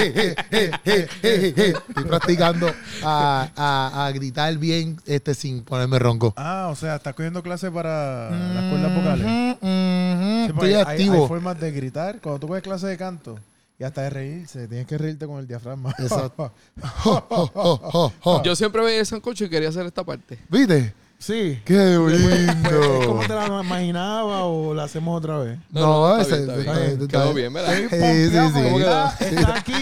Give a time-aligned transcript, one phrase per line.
[1.22, 6.32] Estoy practicando a, a- a gritar bien este sin ponerme ronco.
[6.36, 9.26] Ah, o sea, estás cogiendo clases para las cuerdas vocales.
[9.60, 11.28] Sí, Estoy hay, hay activo.
[11.28, 12.20] formas de gritar.
[12.20, 13.38] Cuando tú coges clases de canto
[13.78, 15.94] y hasta de reírse, tienes que reírte con el diafragma.
[15.98, 16.52] Exacto.
[18.44, 20.38] Yo siempre veía el sancocho y quería hacer esta parte.
[20.48, 20.92] ¿Viste?
[21.20, 21.60] Sí.
[21.64, 23.20] Qué ¿Es como lindo.
[23.28, 25.58] te la imaginaba o la hacemos otra vez?
[25.70, 26.96] No, está ese- bien, está está bien.
[26.98, 27.72] bien, Quedó bien, ¿verdad?
[27.74, 28.62] Sí, sí, sí.
[28.64, 29.72] ¿Cómo Está, aquí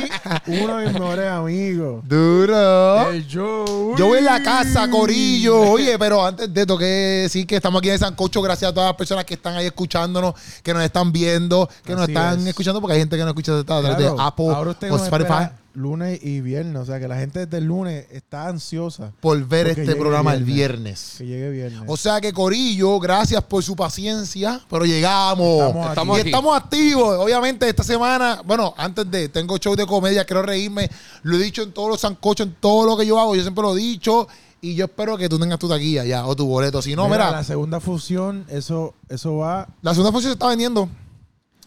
[0.49, 2.05] uno de mis mejores amigos.
[2.07, 3.11] Duro.
[3.11, 3.95] El Joe.
[3.97, 5.61] Yo voy en la casa, Corillo.
[5.71, 8.89] Oye, pero antes de esto, que decir que estamos aquí en Sancocho, gracias a todas
[8.91, 12.47] las personas que están ahí escuchándonos, que nos están viendo, que nos están es.
[12.49, 14.97] escuchando, porque hay gente que nos escucha a través Claro, de Apple ahora usted o
[14.97, 16.83] Spotify espera lunes y viernes.
[16.83, 20.45] O sea, que la gente desde el lunes está ansiosa por ver este programa el
[20.45, 21.15] viernes.
[21.19, 21.83] que llegue viernes.
[21.87, 25.69] O sea que Corillo, gracias por su paciencia, pero llegamos.
[25.69, 26.31] Estamos Estamos y aquí.
[26.31, 27.19] estamos activos.
[27.19, 30.91] Obviamente esta semana, bueno, antes de, tengo show de comedia, quiero reírme.
[31.23, 33.63] Lo he dicho en todos los sancochos, en todo lo que yo hago, yo siempre
[33.63, 34.29] lo he dicho.
[34.61, 36.83] Y yo espero que tú tengas tu taquilla ya o tu boleto.
[36.83, 39.69] Si no, mira, Mira, la, la segunda fusión, eso, eso va.
[39.85, 40.89] segunda función se está vendiendo.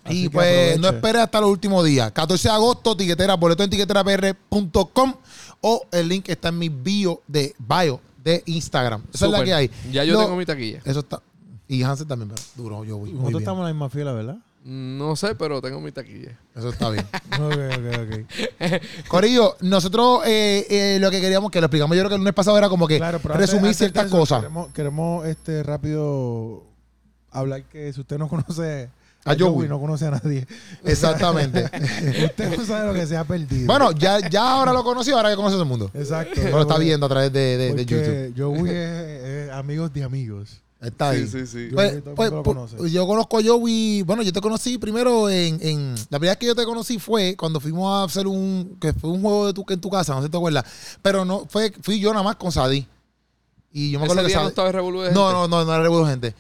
[0.04, 0.80] Así y pues aproveche.
[0.80, 2.12] no esperes hasta los últimos días.
[2.12, 5.14] 14 de agosto, tiquetera, boleto en tiqueterapr.com
[5.62, 9.04] o el link está en mi bio de bio de Instagram.
[9.14, 9.72] Esa es la que hay.
[9.92, 10.82] Ya yo Lo- tengo mi taquilla.
[10.86, 11.22] Eso está.
[11.68, 13.10] Y Hansen también, pero duro, yo voy.
[13.12, 13.42] Nosotros bien.
[13.44, 14.38] estamos en la misma fila, ¿verdad?
[14.64, 16.38] No sé, pero tengo mi taquilla.
[16.56, 17.06] Eso está bien.
[17.34, 18.82] ok, ok, ok.
[19.08, 22.34] Corillo, nosotros eh, eh, lo que queríamos, que lo explicamos yo creo que el lunes
[22.34, 24.40] pasado era como que Claro, pero antes- resumir ciertas eso, cosas.
[24.42, 26.64] Queremos, queremos, este rápido
[27.32, 28.90] hablar que si usted no conoce
[29.23, 29.67] A Joey.
[29.69, 30.47] no conoce a nadie.
[30.83, 31.64] Exactamente.
[32.25, 33.67] usted no sabe lo que se ha perdido.
[33.67, 35.91] bueno, ya, ya ahora lo conocí, ahora que conoce a todo el mundo.
[35.94, 36.41] exacto.
[36.50, 38.33] Lo está viendo a través de, de- de YouTube.
[38.36, 38.89] Joey es,
[39.47, 40.61] es amigos de amigos.
[40.81, 41.27] Está ahí.
[41.27, 41.67] Sí, sí, sí.
[41.69, 42.89] Yo Pues, pues, pues, conoce.
[42.89, 44.02] yo conozco a Joey.
[44.02, 47.36] Bueno, yo te conocí primero en, en- La primera vez que yo te conocí fue
[47.37, 48.77] cuando fuimos a hacer un.
[48.81, 50.65] que fue un juego de tu, en tu casa, no sé si te acuerdas.
[51.04, 52.87] Pero no, fue, fui yo nada más con Sadie.
[53.71, 55.33] Y yo me Ese acuerdo que día no Sadie- estaba el revolú de No, gente.
[55.42, 56.33] no, no, no era Revolú Gente.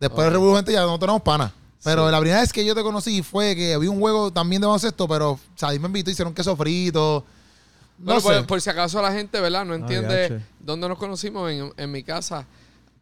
[0.00, 0.24] Después Ok.
[0.24, 1.52] de Revolú Gente ya no tenemos pana.
[1.84, 2.12] Pero Sí.
[2.12, 5.06] la primera vez que yo te conocí fue que había un juego también de baloncesto,
[5.06, 7.24] pero Sadie me invitó, hicieron queso frito.
[7.98, 8.28] No Bueno, sé.
[8.38, 9.64] por, por si acaso la gente, ¿verdad?
[9.64, 10.44] No entiende yache.
[10.60, 11.50] dónde nos conocimos.
[11.50, 12.44] En, en mi casa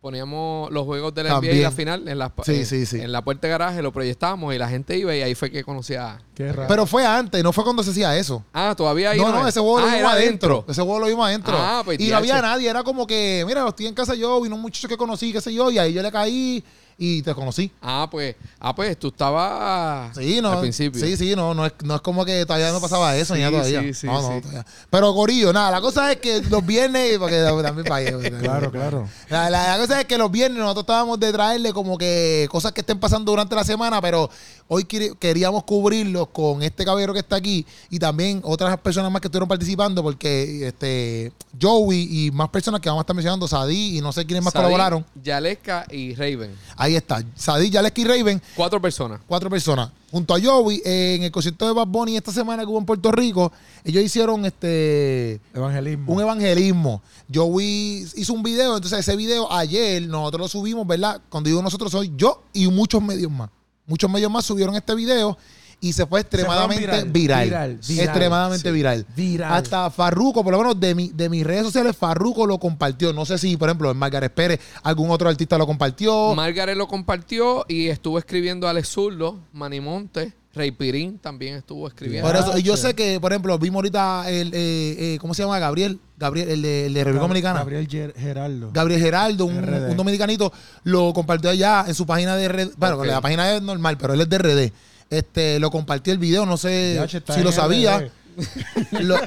[0.00, 3.00] poníamos los juegos de la NBA y la final en la, Sí, en, sí, sí.
[3.00, 5.62] en la puerta de garaje, lo proyectábamos y la gente iba y ahí fue que
[5.62, 6.18] conocía.
[6.34, 6.66] Qué raro.
[6.68, 8.44] Pero fue antes, no fue cuando se hacía eso.
[8.52, 9.50] Ah, todavía ahí No, no, es.
[9.50, 10.64] ese juego lo ah, vimos adentro.
[10.68, 11.54] Ese juego lo vimos adentro.
[11.56, 14.56] Ah, pues, y no había nadie, era como que, mira, estoy en casa yo, vino
[14.56, 16.64] un muchacho que conocí, qué sé yo, y ahí yo le caí
[16.98, 17.70] y te conocí.
[17.80, 20.52] Ah, pues, ah, pues tú estabas Sí, no.
[20.52, 21.00] al principio.
[21.00, 23.50] Sí, sí, no, no es, no es como que todavía no pasaba eso, Sí, ni
[23.50, 23.80] todavía.
[23.82, 24.40] sí, sí, no, no, sí.
[24.40, 24.66] todavía.
[24.90, 28.30] Pero Corillo, nada, la cosa es que los viernes, porque también pagué.
[28.40, 29.08] Claro, claro.
[29.28, 32.72] La, la- la cosa es que los viernes nosotros estábamos de traerle como que cosas
[32.72, 34.28] que estén pasando durante la semana, pero
[34.74, 39.28] hoy queríamos cubrirlos con este caballero que está aquí y también otras personas más que
[39.28, 44.00] estuvieron participando, porque este Joey y más personas que vamos a estar mencionando, Sadie y
[44.00, 45.04] no sé quiénes más Sadie, colaboraron.
[45.22, 46.56] Yaleska y Raven.
[46.76, 49.20] Ahí está, Sadie, Yaleski y Raven, Cuatro personas.
[49.26, 49.90] cuatro personas.
[50.10, 52.86] Junto a Joey, eh, en el concierto de Bad Bunny esta semana que hubo en
[52.86, 53.52] Puerto Rico,
[53.84, 56.12] ellos hicieron este Evangelismo.
[56.14, 57.02] un evangelismo.
[57.32, 61.20] Joey hizo un video, entonces ese video ayer nosotros lo subimos, ¿verdad?
[61.28, 63.50] Cuando digo nosotros soy yo y muchos medios más.
[63.92, 65.36] Muchos medios más subieron este video
[65.82, 67.44] y se fue extremadamente viral, viral.
[67.44, 68.74] viral, viral, extremadamente sí.
[68.74, 69.06] viral.
[69.14, 69.52] Viral.
[69.52, 73.12] Hasta Farruko, por lo menos de, mi, de mis redes sociales, Farruko lo compartió.
[73.12, 76.34] No sé si, por ejemplo, en Margaret Pérez, algún otro artista lo compartió.
[76.34, 82.28] Margaret lo compartió y estuvo escribiendo Alex Zurdo, Manny Monte, Rey Pirín también estuvo escribiendo.
[82.30, 82.82] Por eso, y yo sí.
[82.82, 85.58] sé que, por ejemplo, vimos ahorita el, eh, eh, ¿cómo se llama?
[85.58, 87.58] Gabriel, Gabriel, el de, el de República Dominicana.
[87.60, 88.70] Gabriel Ger- Geraldo.
[88.72, 90.52] Gabriel Geraldo, un, un dominicanito,
[90.84, 92.68] lo compartió allá en su página de red.
[92.76, 94.72] Bueno, la página es normal, pero él es de RD.
[95.12, 96.98] Este, lo compartió el video, no sé
[97.34, 98.10] si lo sabía.
[98.92, 99.20] Lo-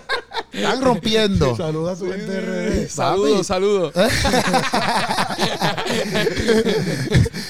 [0.51, 1.55] están rompiendo.
[1.55, 2.41] Saluda a su gente de
[2.85, 2.89] RD.
[2.89, 3.93] Saludos, saludos.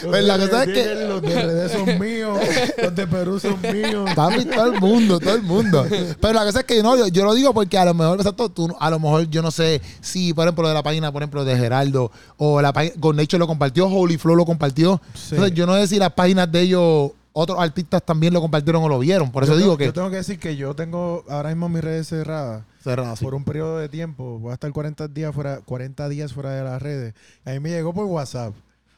[0.04, 2.40] Pues la cosa es que, Los de RD son míos.
[2.82, 4.10] Los de Perú son míos.
[4.16, 5.86] papi, todo el mundo, todo el mundo.
[6.20, 8.50] Pero la cosa es que no, yo, yo lo digo porque a lo mejor, exacto,
[8.50, 11.46] tú, a lo mejor yo no sé si, por ejemplo, de la página, por ejemplo,
[11.46, 15.02] de Geraldo, o la página, Con Nature lo compartió, Holy Flow lo compartió.
[15.14, 15.30] Sí.
[15.36, 18.88] Entonces, yo no sé si las páginas de ellos, otros artistas también lo compartieron o
[18.88, 19.30] lo vieron.
[19.30, 19.86] Por eso Yo digo tengo- que.
[19.88, 22.64] Yo tengo que decir que yo tengo ahora mismo mis redes cerradas.
[22.82, 23.26] Cerrado, sí.
[23.26, 26.64] Por un periodo de tiempo, voy a estar 40 días fuera, 40 días fuera de
[26.64, 27.14] las redes.
[27.44, 28.54] A mí me llegó por WhatsApp.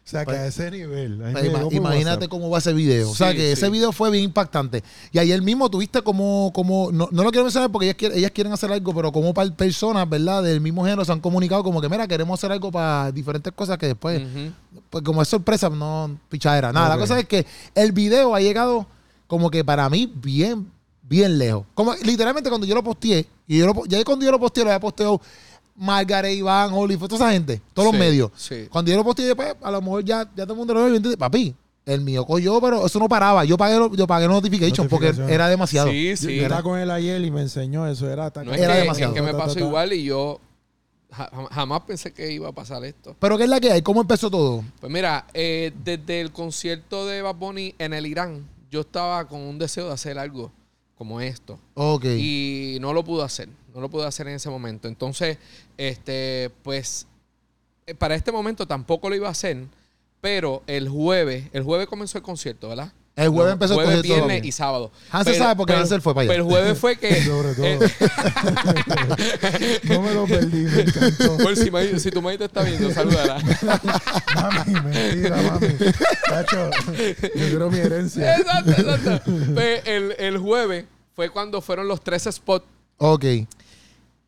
[0.07, 1.21] O sea, que a ese nivel.
[1.21, 3.09] a ima- imagínate cómo va ese video.
[3.11, 3.51] o sea, Sí, que sí.
[3.51, 4.81] ese video fue bien impactante.
[5.11, 8.31] Y ayer mismo tuviste como, como no, no lo quiero mencionar porque ellas quieren, ellas
[8.31, 10.43] quieren hacer algo, pero como para personas, ¿verdad?
[10.43, 13.77] Del mismo género se han comunicado como que, mira, queremos hacer algo para diferentes cosas
[13.77, 14.21] que después,
[14.89, 16.71] pues como es sorpresa, no pichadera.
[16.71, 17.45] Nada, la cosa es que
[17.75, 18.87] el video ha llegado
[19.27, 20.71] como que para mí bien
[21.09, 21.63] bien lejos.
[21.73, 24.69] Como literalmente cuando yo lo posteé, y yo lo, ya cuando yo lo posteé, lo
[24.71, 25.21] había posteado
[25.77, 28.31] Margaret, Iván, Oli, fue toda esa gente, todos Sí, los medios.
[28.35, 28.67] sí.
[28.69, 31.17] Cuando yo lo posteé, pues, a lo mejor ya, ya todo el mundo lo ve.
[31.17, 33.45] Papi, el mío cogió, pero eso no paraba.
[33.45, 35.89] Yo pagué, yo pagué notification, porque era demasiado.
[35.89, 36.39] Sí, Yo sí.
[36.39, 38.09] estaba con él ayer y me enseñó eso.
[38.09, 39.13] Era, No es Era que, demasiado.
[39.13, 40.39] es que me pasó igual y yo
[41.11, 43.15] ja- jamás pensé que iba a pasar esto.
[43.19, 43.81] Pero ¿qué es la que hay?
[43.83, 44.63] ¿Cómo empezó todo?
[44.81, 49.39] Pues mira, eh, desde el concierto de Bad Bunny en el Irán, yo estaba con
[49.41, 50.51] un deseo de hacer algo
[50.97, 51.59] como esto.
[51.75, 52.05] Ok.
[52.05, 53.47] Y no lo pude hacer.
[53.77, 54.87] No lo pude hacer en ese momento.
[54.87, 55.37] Entonces,
[55.77, 57.05] este, pues,
[57.85, 59.65] eh, para este momento tampoco lo iba a hacer.
[60.19, 62.91] Pero el jueves, el jueves comenzó el concierto, ¿verdad?
[63.15, 64.25] el jueves empezó el jueves, concierto.
[64.25, 64.91] viernes y sábado.
[65.11, 66.31] Hansel sabe porque pero- Hansel fue para allá.
[66.31, 67.21] Pero el jueves fue que.
[67.23, 67.67] Sobre todo.
[69.83, 71.37] no me lo perdí, me encantó.
[71.37, 73.35] por si, ma- si tu madre te está viendo, salúdala.
[74.35, 75.67] Mami, mentira, mami.
[76.27, 76.71] Tacho,
[77.35, 78.37] yo quiero mi herencia.
[78.37, 79.31] exacto, exacto.
[79.53, 80.85] Pues, el, el jueves
[81.15, 82.65] fue cuando fueron los 13 spots.
[82.99, 83.25] Ok.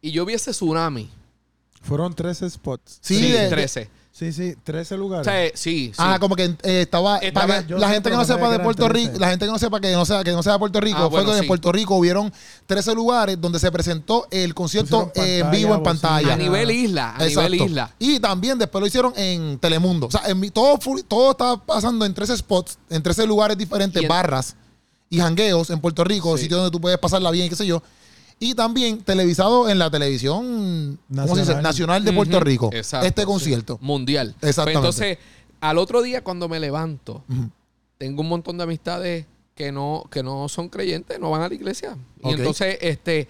[0.01, 1.09] Y yo vi ese tsunami.
[1.81, 2.99] Fueron 13 spots.
[3.01, 3.89] Sí, Sí, de- de- 13.
[4.11, 5.23] Sí, sí, 13 O lugares.
[5.25, 5.97] sea, eh, sí, sí.
[5.97, 8.85] Ah, como que eh, estaba, Estaba- para que la gente que no sepa de Puerto
[8.89, 9.07] 13.
[9.07, 10.97] Rico, la gente que no sepa que no sea que no sea de Puerto Rico,
[10.97, 11.47] Ah, fue bueno, que en.
[11.47, 12.33] Puerto Rico hubieron
[12.65, 16.33] 13 lugares donde se presentó el concierto Pusieron en vivo en pantalla.
[16.33, 17.49] a nivel isla, a Exacto.
[17.49, 17.95] nivel isla.
[17.97, 20.07] Y también después lo hicieron en Telemundo.
[20.07, 24.01] O sea, en mi- todo, todo estaba pasando en 13 spots, en 13 lugares diferentes,
[24.01, 24.55] Y en- barras
[25.09, 26.43] y jangueos en Puerto Rico, Sí.
[26.43, 27.81] sitios donde tú puedes pasarla bien y qué sé yo.
[28.39, 31.61] Y también televisado en la televisión ¿cómo se dice?
[31.61, 32.03] Nacional.
[32.05, 32.39] de Puerto.
[32.39, 32.69] Rico.
[32.73, 33.25] Exacto, este sí.
[33.27, 33.77] concierto.
[33.81, 34.33] Mundial.
[34.41, 34.79] Exactamente.
[34.79, 35.17] Pues entonces,
[35.59, 37.23] al otro día cuando me levanto,
[37.97, 39.25] tengo un montón de amistades
[39.55, 41.97] que no, que no son creyentes, no van a la iglesia.
[42.23, 43.27] Y entonces, este,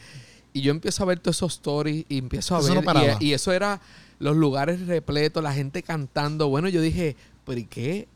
[0.53, 2.83] y yo empiezo a ver todos esos stories y empiezo a Eso ver.
[2.83, 3.17] paraba.
[3.19, 3.81] y, y eso era
[4.19, 6.49] los lugares repletos, la gente cantando.
[6.49, 7.15] Bueno, yo dije,
[7.45, 8.07] ¿pero y qué?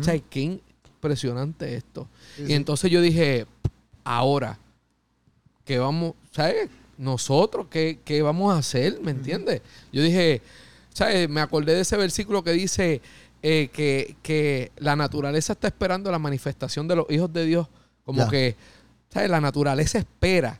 [0.00, 0.60] O sea, qué
[0.96, 2.08] impresionante esto.
[2.36, 2.52] Sí, y sí.
[2.54, 3.46] entonces yo dije,
[4.04, 4.58] ahora,
[5.70, 6.68] ¿qué vamos, sabes?
[6.98, 8.98] Nosotros, ¿qué, qué vamos a hacer?
[9.02, 9.62] ¿Me entiendes?
[9.92, 10.42] Yo dije,
[10.92, 11.28] ¿sabes?
[11.28, 13.00] Me acordé de ese versículo que dice
[13.40, 17.68] eh, que, que la naturaleza está esperando la manifestación de los hijos de Dios.
[18.04, 18.28] Como Ya.
[18.28, 18.56] que,
[19.10, 19.30] ¿sabes?
[19.30, 20.58] La naturaleza espera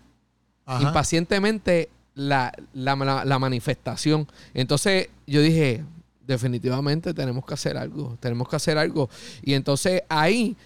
[0.65, 0.81] Ajá.
[0.85, 4.29] impacientemente la, la, la- la manifestación.
[4.55, 5.83] Entonces yo dije,
[6.25, 9.11] definitivamente tenemos que hacer algo, tenemos que hacer algo.
[9.43, 10.57] Y entonces ahí,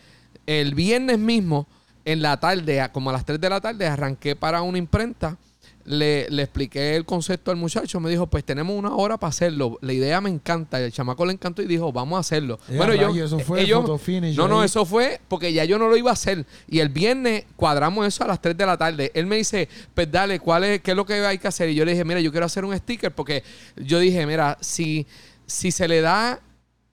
[0.47, 1.67] el viernes mismo,
[2.05, 5.37] en la tarde, como a las 3 de la tarde, arranqué para una imprenta.
[5.87, 9.77] Le, le expliqué el concepto al muchacho, me dijo, pues tenemos una hora para hacerlo.
[9.83, 12.59] La idea me encanta, el chamaco le encantó y dijo, vamos a hacerlo.
[12.69, 13.81] Bueno, yo, eso fue ellos-
[14.39, 14.67] no, no, ahí.
[14.67, 16.47] eso fue porque ya yo no lo iba a hacer.
[16.69, 19.11] Y el viernes cuadramos eso a las 3 de la tarde.
[19.15, 21.69] Él me dice, pues dale, ¿cuál es, ¿qué es lo que hay que hacer?
[21.69, 23.45] Y yo le dije, mira, yo quiero hacer un sticker porque
[23.77, 25.07] yo dije, mira, si,
[25.47, 26.41] si se le da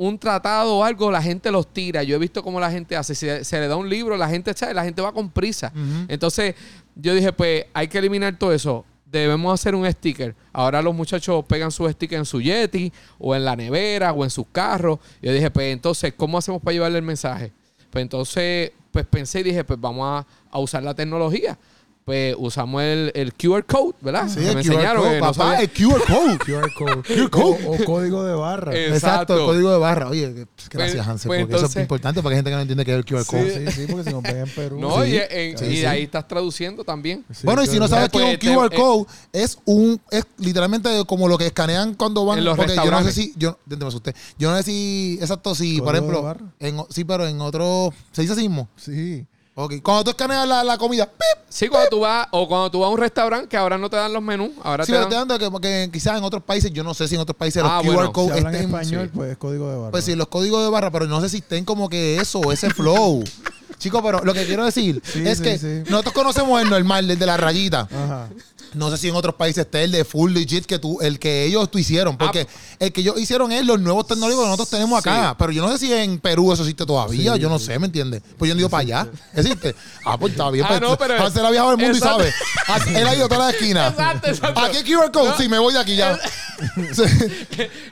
[0.01, 2.01] un tratado o algo, la gente los tira.
[2.01, 3.13] Yo he visto cómo la gente hace.
[3.13, 4.73] Si se le da un libro, la gente, ¿sabes?
[4.73, 5.71] La gente va con prisa.
[6.07, 6.55] Entonces,
[6.95, 8.83] yo dije, pues hay que eliminar todo eso.
[9.05, 10.33] Debemos hacer un sticker.
[10.51, 14.31] Ahora los muchachos pegan su sticker en su Yeti, o en la nevera, o en
[14.31, 14.97] sus carros.
[15.21, 17.51] Yo dije, pues entonces, ¿cómo hacemos para llevarle el mensaje?
[17.91, 21.59] Pues entonces, pues pensé y dije, pues vamos a, a usar la tecnología.
[22.03, 24.27] Pues usamos el, el QR code, ¿verdad?
[24.27, 25.03] Sí, Que el me QR enseñaron.
[25.03, 25.59] code, que no papá, sabía.
[25.61, 26.37] el QR code.
[26.45, 27.01] QR code.
[27.03, 27.65] QR code.
[27.67, 28.73] O, o código de barra.
[28.75, 29.39] Eh, Exacto, Exacto.
[29.39, 30.09] el código de barra.
[30.09, 32.49] Oye, que- pues, gracias, Pues- Hansel, pues porque eso es importante para que hay gente
[32.49, 33.71] que no entiende qué es el QR code.
[33.71, 34.79] Sí, sí, porque si nos ven en Perú.
[34.79, 35.11] No, Sí.
[35.11, 35.85] y, en- Sí, y sí.
[35.85, 37.23] ahí estás traduciendo también.
[37.31, 40.01] Sí, bueno, y si no sabes qué es un Pues, QR te- code, es un
[40.09, 43.33] es literalmente como lo que escanean cuando van En los porque yo no sé si
[43.37, 44.15] yo me asusté.
[44.39, 46.45] Yo no sé si exacto si por ¿Código de ejemplo barra?
[46.59, 48.67] en, o- sí, pero en otro se dice así mismo.
[48.75, 49.25] Sí.
[49.53, 51.43] Ok, cuando tú escaneas la, la comida, ¡pip!
[51.49, 53.97] Sí, cuando tú vas, o cuando tú vas a un restaurante que ahora no te
[53.97, 55.27] dan los menús, ahora Sí, te pero dan.
[55.27, 57.61] te dando que, que quizás en otros países, yo no sé si en otros países
[57.65, 59.11] Ah, los QR bueno, Si codes hablan estén español, sí.
[59.13, 59.91] pues es código de barra.
[59.91, 62.69] Pues sí, los códigos de barra, pero no sé si estén como que eso, ese
[62.69, 63.23] flow.
[63.77, 65.83] Chicos, pero lo que quiero decir Sí, es sí, que sí.
[65.89, 67.81] nosotros conocemos el normal, el de la rayita.
[67.91, 68.29] Ajá.
[68.73, 71.45] No sé si en otros países está el de full legit que tú, el que
[71.45, 72.17] ellos tú hicieron.
[72.17, 72.47] Porque
[72.79, 75.29] el que ellos hicieron es los nuevos tecnológicos que nosotros tenemos acá.
[75.31, 75.35] Sí.
[75.39, 77.33] Pero yo no sé si en Perú eso existe todavía.
[77.33, 77.65] Sí, yo no sí.
[77.65, 78.21] sé, ¿me entiendes?
[78.37, 79.07] Pues yo no he ido para allá.
[79.35, 79.75] ¿Existe?
[80.05, 80.65] Ah, pues está bien.
[80.65, 82.23] Ah, pues, no, pero- Hansel ha viajado el mundo Exacto.
[82.23, 82.31] y
[82.71, 82.99] sabe.
[83.01, 83.91] Él ha ido a todas las esquinas.
[83.91, 84.59] Exacto, exacto.
[84.61, 85.29] ¿A qué QR code?
[85.29, 85.37] No.
[85.37, 86.17] Sí, me voy de aquí ya.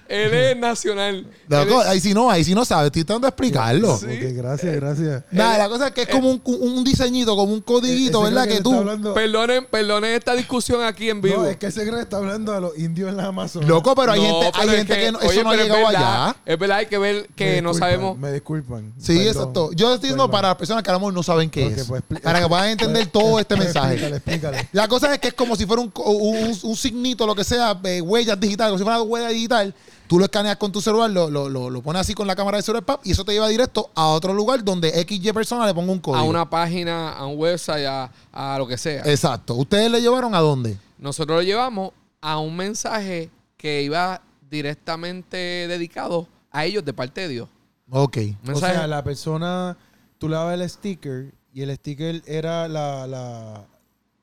[0.08, 1.28] Él es nacional.
[1.48, 2.88] Loco, Él es- ahí sí no, ahí sí no sabes.
[2.88, 3.96] Estoy tratando de explicarlo.
[3.96, 5.24] Ok, gracias, gracias.
[5.32, 8.48] Nada, la cosa es que es como un, un diseñito, como un codiguito, ¿verdad?
[8.48, 8.74] Que tú.
[8.74, 11.38] hablando- Perdonen, perdonen esta discusión aquí en vivo.
[11.44, 13.68] No, es que ese está hablando a los indios en la Amazonas.
[13.68, 15.86] Loco, pero hay No, gente, hay pero gente que, no- oye, eso no ha llegado
[15.88, 16.36] verdad, allá.
[16.46, 18.18] Es verdad, hay que ver que no sabemos.
[18.18, 18.94] Me disculpan.
[19.00, 19.28] Sí, Perdón.
[19.28, 19.72] exacto.
[19.74, 21.86] Yo estoy diciendo para las personas que a lo mejor no saben qué es.
[21.86, 24.16] pues, para que puedan entender todo este Explícale, mensaje.
[24.16, 24.70] explícale.
[24.74, 27.80] La cosa es que es como si fuera un, un, un signito, lo que sea,
[27.84, 29.74] eh, huellas digitales digital, como si fuera una huella digital.
[30.10, 32.58] Tú lo escaneas con tu celular, lo, lo, lo, lo pones así con la cámara
[32.58, 35.74] del celular, pap, y eso te lleva directo a otro lugar donde XY persona le
[35.76, 36.18] ponga un código.
[36.18, 39.04] A una página, a un website, a, a lo que sea.
[39.06, 39.54] Exacto.
[39.54, 40.80] ¿Ustedes le llevaron a dónde?
[40.98, 47.28] Nosotros lo llevamos a un mensaje que iba directamente dedicado a ellos de parte de
[47.28, 47.50] Dios.
[47.92, 48.18] Ok.
[48.52, 49.78] O sea, la persona,
[50.18, 53.68] tú le dabas el sticker y el sticker era la, la,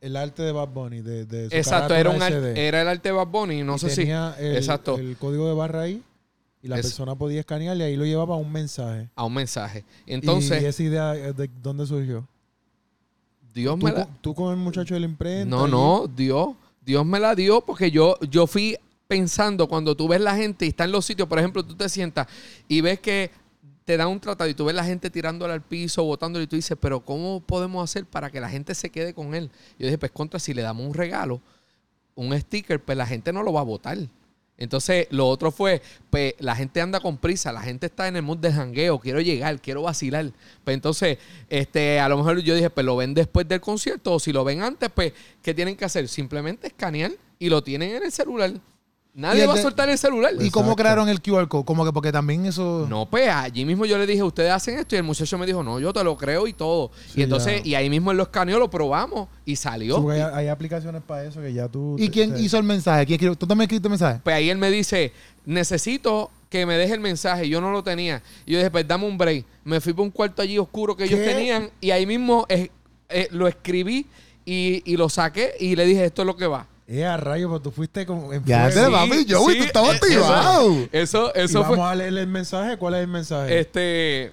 [0.01, 1.01] el arte de Bad Bunny.
[1.03, 2.27] De, de su Exacto, era, un SD.
[2.53, 4.03] ar- era el arte de Bad Bunny, no Y sé si.
[4.03, 4.99] el, exacto.
[4.99, 6.03] el código de barra ahí
[6.63, 9.09] y la Es- persona podía escanear y ahí lo llevaba a un mensaje.
[9.15, 9.85] A un mensaje.
[10.07, 12.27] ¿Y Entonces, esa idea eh, de dónde surgió?
[13.55, 14.07] Dios ¿Tú, me la.
[14.21, 15.45] tú con el muchacho de la imprenta.
[15.57, 16.49] No, y- no, Dios.
[16.85, 18.77] Dios me la dio porque yo, yo fui
[19.09, 21.89] pensando cuando tú ves la gente y está en los sitios, por ejemplo, tú te
[21.89, 22.27] sientas
[22.69, 23.31] y ves que
[23.87, 26.57] te dan un tratado y tú ves la gente tirándole al piso, botándole y tú
[26.57, 29.49] dices, pero ¿cómo podemos hacer para que la gente se quede con él?
[29.79, 31.41] Yo dije, pues contra, si le damos un regalo,
[32.17, 33.97] un sticker, pues la gente no lo va a votar.
[34.59, 38.23] Entonces, lo otro fue, pues la gente anda con prisa, la gente está en el
[38.23, 40.33] mood del jangueo, quiero llegar, quiero vacilar.
[40.65, 44.19] Pues entonces, este, a lo mejor yo dije, pues lo ven después del concierto, o
[44.19, 45.13] si lo ven antes, pues,
[45.43, 46.09] ¿qué tienen que hacer?
[46.09, 48.53] Simplemente escanear y lo tienen en el celular.
[49.17, 50.33] Nadie va a soltar el celular.
[50.35, 50.83] ¿Y cómo Exacto.
[50.83, 51.65] crearon el QR code?
[51.65, 52.87] Como que porque también eso...
[52.89, 55.63] No, pues allí mismo yo le dije, ustedes hacen esto y el muchacho me dijo,
[55.63, 56.91] no, yo te lo creo y todo.
[57.07, 57.69] Sí, y entonces, ya.
[57.71, 60.03] y ahí mismo él lo escaneó, lo probamos y Sí, salió.
[60.03, 61.97] porque hay, hay aplicaciones para eso que ya tú.
[61.99, 63.07] ¿Y te- quién te- hizo el mensaje?
[63.07, 63.37] ¿Quién escribió?
[63.37, 64.21] ¿Tú también escribiste el mensaje?
[64.23, 65.13] Pues ahí él me dice,
[65.47, 67.49] necesito que me deje el mensaje.
[67.49, 68.23] Yo no lo tenía.
[68.45, 69.47] Y yo dije, pues dame un break.
[69.65, 72.71] Me fui por un cuarto allí oscuro que ellos tenían y ahí mismo eh,
[73.09, 74.07] eh, lo escribí
[74.45, 76.67] y, y lo saqué y le dije, esto es lo que va.
[76.89, 78.33] Eh, a rayo, pues tú fuiste como.
[78.33, 80.71] En Ya va, papi, yo, güey, tú estabas eh, activado.
[80.93, 81.85] Eso, eso, Y eso vamos fue.
[81.87, 82.77] a leer el mensaje.
[82.77, 83.59] ¿Cuál es el mensaje?
[83.59, 84.33] Este,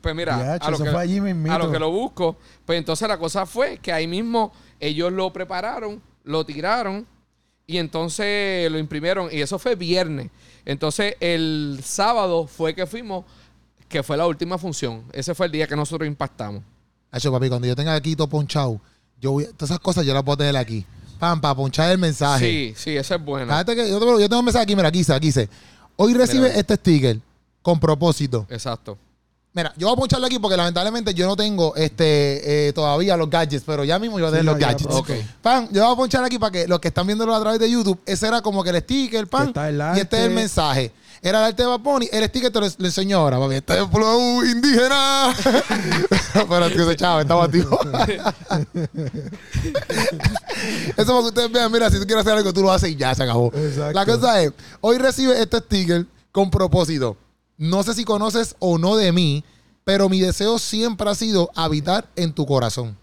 [0.00, 1.54] pues mira, Yacho, a lo, eso que, fue allí mismito.
[1.54, 5.32] a lo que lo busco, pues entonces la cosa fue que ahí mismo ellos lo
[5.32, 7.06] prepararon, lo tiraron
[7.66, 10.30] y entonces lo imprimieron y eso fue viernes.
[10.64, 13.24] Entonces el sábado fue que fuimos,
[13.88, 15.04] que fue la última función.
[15.12, 16.62] Ese fue el día que nosotros impactamos.
[17.10, 18.80] Hacho, papi, cuando yo tenga aquí todo ponchado,
[19.20, 20.86] yo voy, todas esas cosas yo las puedo tener aquí.
[21.18, 22.44] Pam, para ponchar el mensaje.
[22.44, 23.46] Sí, sí, esa es buena.
[23.54, 25.48] Fíjate que yo, tengo- yo tengo un mensaje aquí, mira, aquí dice, aquí dice.
[25.96, 26.58] Hoy recibe Mira.
[26.60, 27.18] este sticker
[27.62, 28.46] con propósito.
[28.50, 28.98] Exacto.
[29.56, 33.30] Mira, yo voy a poncharlo aquí porque lamentablemente yo no tengo este eh, todavía los
[33.30, 34.92] gadgets, pero ya mismo yo voy a tener los ya gadgets.
[34.92, 35.10] Ok.
[35.40, 37.70] Pan, yo voy a ponchar aquí para que los que están viéndolo a través de
[37.70, 40.34] YouTube, ese era como que el sticker, pan, está el y este es el arte.
[40.34, 40.92] mensaje.
[41.24, 43.54] Era el arte de Bad Bunny, el sticker te lo, enseño ahora, papi.
[43.54, 45.34] Este es el flow indígena.
[46.50, 47.78] pero tío, ese chavo, estaba activo.
[50.98, 52.96] Eso para que ustedes vean, mira, si tú quieres hacer algo, tú lo haces y
[52.96, 53.50] ya se acabó.
[53.54, 53.92] Exacto.
[53.94, 54.52] La cosa es,
[54.82, 57.16] hoy recibe este sticker con propósito.
[57.56, 59.44] No sé si conoces o no de mí,
[59.82, 62.98] pero mi deseo siempre ha sido habitar en tu corazón.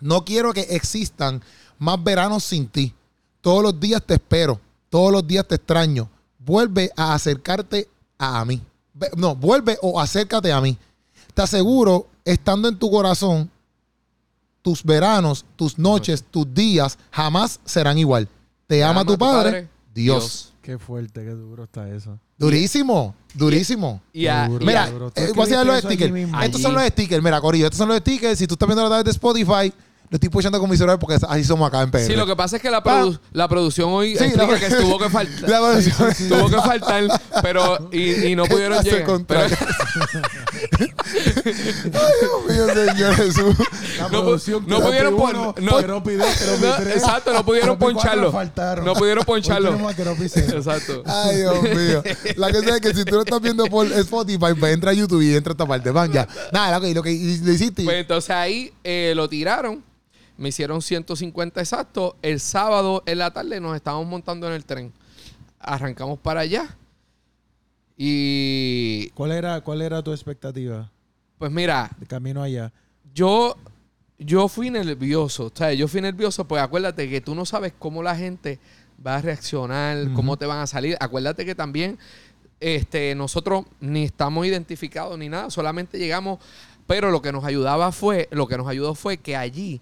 [0.00, 1.40] No quiero que existan
[1.78, 2.92] más veranos sin ti.
[3.40, 4.60] Todos los días te espero.
[4.90, 6.10] Todos los días te extraño.
[6.44, 8.60] Vuelve a acercarte a mí.
[9.16, 10.76] No, vuelve o acércate a mí.
[11.32, 13.50] Te aseguro, estando en tu corazón,
[14.62, 18.28] tus veranos, tus noches, tus días jamás serán igual.
[18.66, 20.52] Te, ama, tu padre, Dios.
[20.62, 22.18] Qué fuerte, qué duro está eso.
[22.38, 24.00] Durísimo, durísimo.
[24.12, 24.64] Duro.
[24.64, 26.12] Mira, eh, voy a enseñar los stickers.
[26.42, 27.22] Estos son los stickers.
[27.22, 28.38] Mira, Corillo, estos son los stickers.
[28.38, 29.72] Si tú estás viendo a través de Spotify,
[30.14, 32.06] lo estoy pushando con mi celular porque así somos acá en PR.
[32.06, 34.96] Sí, lo que pasa es que la, produ- la producción hoy Sí, la- que tuvo
[34.96, 35.50] que faltar.
[35.50, 39.20] La producción- tuvo que faltar, pero y, y no pudieron llegar.
[39.26, 39.40] Pero-
[41.90, 43.56] Dios mío, Señor Jesús.
[43.98, 45.70] La No no pudieron pon- uno, no-
[46.94, 48.32] exacto, no pudieron poncharlo.
[48.84, 49.90] No pudieron poncharlo.
[49.90, 51.02] Exacto.
[51.06, 52.02] Ay, Dios mío.
[52.36, 55.22] La cosa es que si tú lo estás viendo por Spotify, pues entra a YouTube
[55.22, 55.90] y entra a esta parte.
[55.90, 56.28] Van ya.
[56.52, 57.82] Nada, lo que, lo que le hiciste.
[57.82, 59.82] Pues entonces ahí eh, lo tiraron.
[60.36, 62.14] Me hicieron 150 exactos.
[62.22, 64.92] El sábado en la tarde nos estábamos montando en el tren.
[65.58, 66.76] Arrancamos para allá.
[67.96, 70.90] Y ¿Cuál era, ¿Cuál era tu expectativa
[71.38, 72.72] pues mira, de camino allá?
[73.12, 73.56] yo,
[74.18, 75.46] yo fui nervioso.
[75.46, 78.58] O sea, yo fui nervioso, pues acuérdate que tú no sabes cómo la gente
[79.04, 80.96] va a reaccionar, cómo te van a salir.
[81.00, 81.98] Acuérdate que también
[82.60, 86.38] este, nosotros ni estamos identificados ni nada, solamente llegamos,
[86.86, 89.80] pero lo que nos ayudaba fue, lo que nos ayudó fue que allí,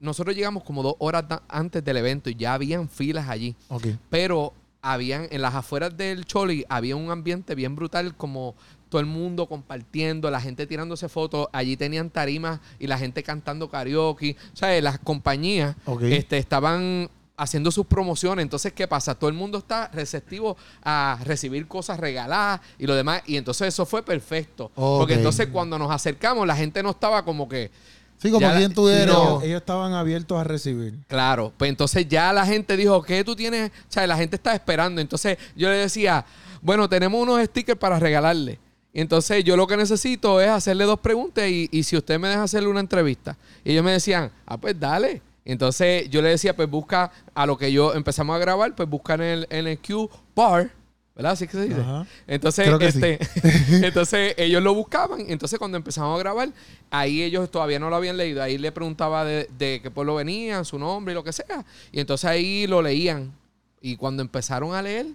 [0.00, 3.54] nosotros llegamos como dos horas antes del evento y ya habían filas allí.
[3.68, 3.86] Ok.
[4.10, 4.52] Pero
[4.82, 8.54] habían, en las afueras del Choli, había un ambiente bien brutal, como
[8.88, 11.48] todo el mundo compartiendo, la gente tirándose fotos.
[11.52, 14.36] Allí tenían tarimas y la gente cantando karaoke.
[14.52, 18.42] O sea, las compañías este, estaban haciendo sus promociones.
[18.42, 19.14] Entonces, ¿qué pasa?
[19.14, 23.22] Todo el mundo está receptivo a recibir cosas regaladas y lo demás.
[23.26, 24.70] Y entonces eso fue perfecto.
[24.74, 25.00] Ok.
[25.00, 27.70] Porque entonces cuando nos acercamos, la gente no estaba como que
[28.18, 29.06] Sí, como Ya la- quién tú eres.
[29.06, 29.36] No.
[29.36, 30.94] o- Ellos estaban abiertos a recibir.
[31.06, 33.70] Claro, pues entonces ya la gente dijo, ¿qué tú tienes?
[33.70, 35.00] O sea, la gente está esperando.
[35.00, 36.24] Entonces yo le decía,
[36.60, 38.58] bueno, tenemos unos stickers para regalarle.
[38.92, 42.28] Y entonces yo lo que necesito es hacerle dos preguntas y, y si usted me
[42.28, 43.36] deja hacerle una entrevista.
[43.64, 45.22] Y ellos me decían, ah, pues dale.
[45.44, 49.14] Entonces yo le decía, pues busca a lo que yo empezamos a grabar, pues busca
[49.14, 50.70] en el, en el Q bar,
[51.18, 51.32] ¿verdad?
[51.32, 51.80] Así que se dice.
[51.80, 52.06] Ajá.
[52.28, 52.84] Entonces, sí.
[52.84, 53.18] este,
[53.86, 55.26] entonces ellos lo buscaban.
[55.28, 56.50] Entonces, cuando empezamos a grabar,
[56.90, 58.40] ahí ellos todavía no lo habían leído.
[58.40, 61.66] Ahí le preguntaba de, de qué pueblo venían, su nombre y lo que sea.
[61.90, 63.34] Y entonces ahí lo leían.
[63.80, 65.06] Y cuando empezaron a leer,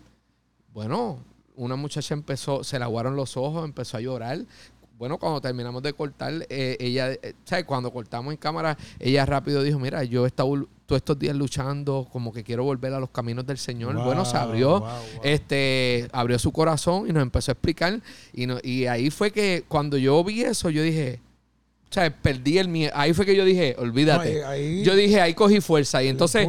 [0.74, 1.20] bueno,
[1.56, 4.40] una muchacha empezó, se le aguaron los ojos, empezó a llorar.
[4.98, 7.64] Bueno, cuando terminamos de cortar, eh, ella, eh, ¿sabes?
[7.64, 12.08] Cuando cortamos en cámara, ella rápido dijo, mira, yo he estado todos estos días luchando,
[12.12, 13.96] como que quiero volver a los caminos del Señor.
[14.04, 14.98] bueno, se abrió, wow, wow.
[15.24, 18.02] este, abrió su corazón y nos empezó a explicar.
[18.34, 21.20] Y, no- y ahí fue que cuando yo vi eso, yo dije,
[21.90, 22.92] o sea, perdí el miedo.
[22.96, 24.42] Ahí fue que yo dije, olvídate.
[24.42, 26.02] No, ahí- ahí- yo dije, ahí cogí fuerza.
[26.04, 26.44] Y entonces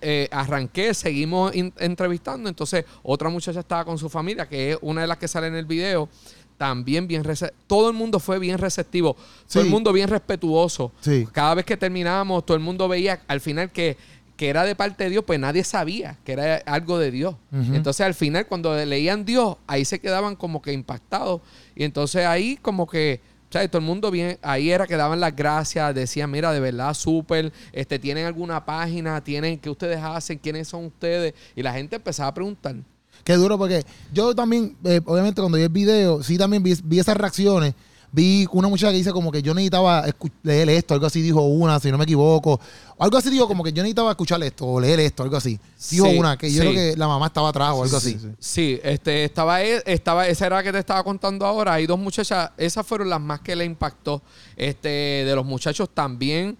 [0.00, 2.48] eh, arranqué, seguimos in- entrevistando.
[2.48, 5.54] Entonces, otra muchacha estaba con su familia, que es una de las que sale en
[5.56, 6.08] el video.
[6.56, 7.24] También bien
[7.66, 9.16] Todo el mundo fue bien receptivo.
[9.52, 10.92] Todo el mundo bien respetuoso.
[11.00, 11.26] Sí.
[11.32, 13.96] Cada vez que terminábamos, todo el mundo veía al final que,
[14.36, 17.36] que era de parte de Dios, pues nadie sabía que era algo de Dios.
[17.52, 21.40] Entonces, al final, cuando leían Dios, ahí se quedaban como que impactados.
[21.76, 23.20] Y entonces ahí como que,
[23.50, 23.70] ¿sabes?
[23.70, 27.52] Todo el mundo bien, ahí era que daban las gracias, decían, mira, de verdad, súper,
[27.72, 29.22] este, ¿tienen alguna página?
[29.22, 30.38] ¿Tienen qué ustedes hacen?
[30.38, 31.34] ¿Quiénes son ustedes?
[31.54, 32.76] Y la gente empezaba a preguntar.
[33.22, 36.98] Qué duro, porque yo también, eh, obviamente, cuando vi el video, sí también vi, vi
[36.98, 37.74] esas reacciones.
[38.12, 40.04] Vi una muchacha que dice como que yo necesitaba
[40.44, 42.60] leer esto, algo así dijo una, si no me equivoco.
[42.96, 45.58] Algo así dijo como que yo necesitaba escuchar esto o leer esto, algo así.
[45.90, 46.68] Dijo Sí, una, que yo sí.
[46.68, 48.12] creo que la mamá estaba atrás o algo Sí, así.
[48.12, 48.34] sí, sí.
[48.38, 51.72] Sí, este, estaba, e- estaba, esa era la que te estaba contando ahora.
[51.74, 54.22] Hay dos muchachas, esas fueron las más que le impactó.
[54.54, 56.56] Este, de los muchachos también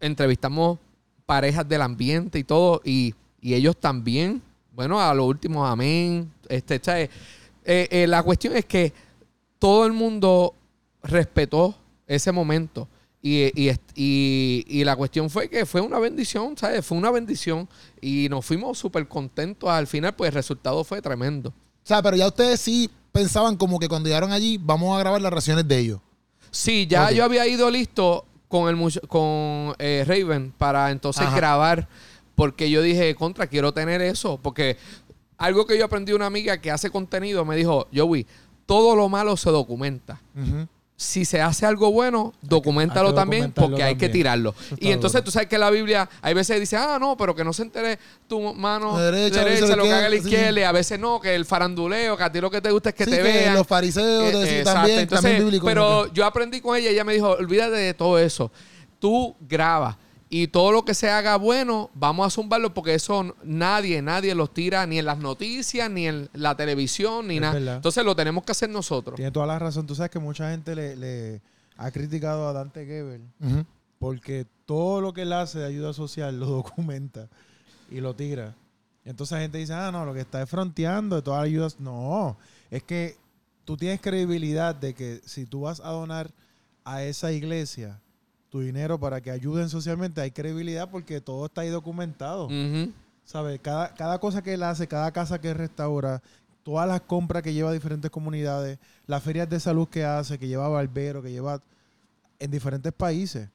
[0.00, 0.78] entrevistamos
[1.24, 4.42] parejas del ambiente y todo, y, y ellos también,
[4.74, 6.30] bueno, a lo último, amén.
[6.48, 6.80] Este.
[7.64, 8.92] Eh, eh, la cuestión es que
[9.58, 10.54] todo el mundo
[11.02, 11.74] respetó
[12.06, 12.88] ese momento.
[13.22, 16.84] Y, y, y- y la cuestión fue que fue una bendición, ¿sabes?
[16.84, 17.66] Fue una bendición.
[18.00, 21.48] Y nos fuimos súper contentos al final, pues el resultado fue tremendo.
[21.50, 25.22] O sea, pero ya ustedes sí pensaban como que cuando llegaron allí, vamos a grabar
[25.22, 26.00] las reacciones de ellos.
[26.50, 31.36] Sí, ya yo había ido listo con el con eh, Raven para entonces Ajá.
[31.36, 31.88] grabar.
[32.34, 34.38] Porque yo dije, contra, quiero tener eso.
[34.42, 34.76] Porque
[35.38, 38.26] algo que yo aprendí de una amiga que hace contenido me dijo, Joey,
[38.66, 40.20] todo lo malo se documenta.
[40.96, 44.54] si se hace algo bueno, documentalo también porque hay que tirarlo.
[44.78, 45.24] Y entonces duro.
[45.24, 47.98] tú sabes que la Biblia, hay veces dice, ah, no, pero que no se entere
[48.28, 50.62] tu mano Derecha, derecha, lo que haga la izquierda, sí.
[50.62, 53.04] a veces no, que el faranduleo, que a ti lo que te gusta es que
[53.04, 53.54] Sí, te que vean.
[53.54, 55.66] los fariseos Eh, también, Entonces, también bíblico.
[55.66, 58.52] Pero yo aprendí con ella, ella me dijo, olvídate de todo eso.
[59.00, 59.96] Tú grabas.
[60.36, 64.52] Y todo lo que se haga bueno, vamos a zumbarlo porque eso nadie, nadie los
[64.52, 67.76] tira ni en las noticias, ni en la televisión, ni nada.
[67.76, 69.14] Entonces lo tenemos que hacer nosotros.
[69.14, 69.86] Tiene toda la razón.
[69.86, 71.40] Tú sabes que mucha gente le, le
[71.76, 73.22] ha criticado a Dante Gebel
[74.00, 77.28] porque todo lo que él hace de ayuda social lo documenta
[77.88, 78.56] y lo tira.
[79.04, 81.78] Entonces la gente dice, ah, no, lo que está es fronteando de todas las ayudas.
[81.78, 82.36] No,
[82.72, 83.18] es que
[83.64, 86.32] tú tienes credibilidad de que si tú vas a donar
[86.82, 88.00] a esa iglesia
[88.54, 92.48] tu dinero para que ayuden socialmente, hay credibilidad porque todo está ahí documentado.
[93.24, 93.58] ¿Sabes?
[93.60, 96.22] Cada, cada cosa que él hace, cada casa que restaura,
[96.62, 100.46] todas las compras que lleva a diferentes comunidades, las ferias de salud que hace, que
[100.46, 101.60] lleva a Barbero, que lleva
[102.38, 103.48] en diferentes países,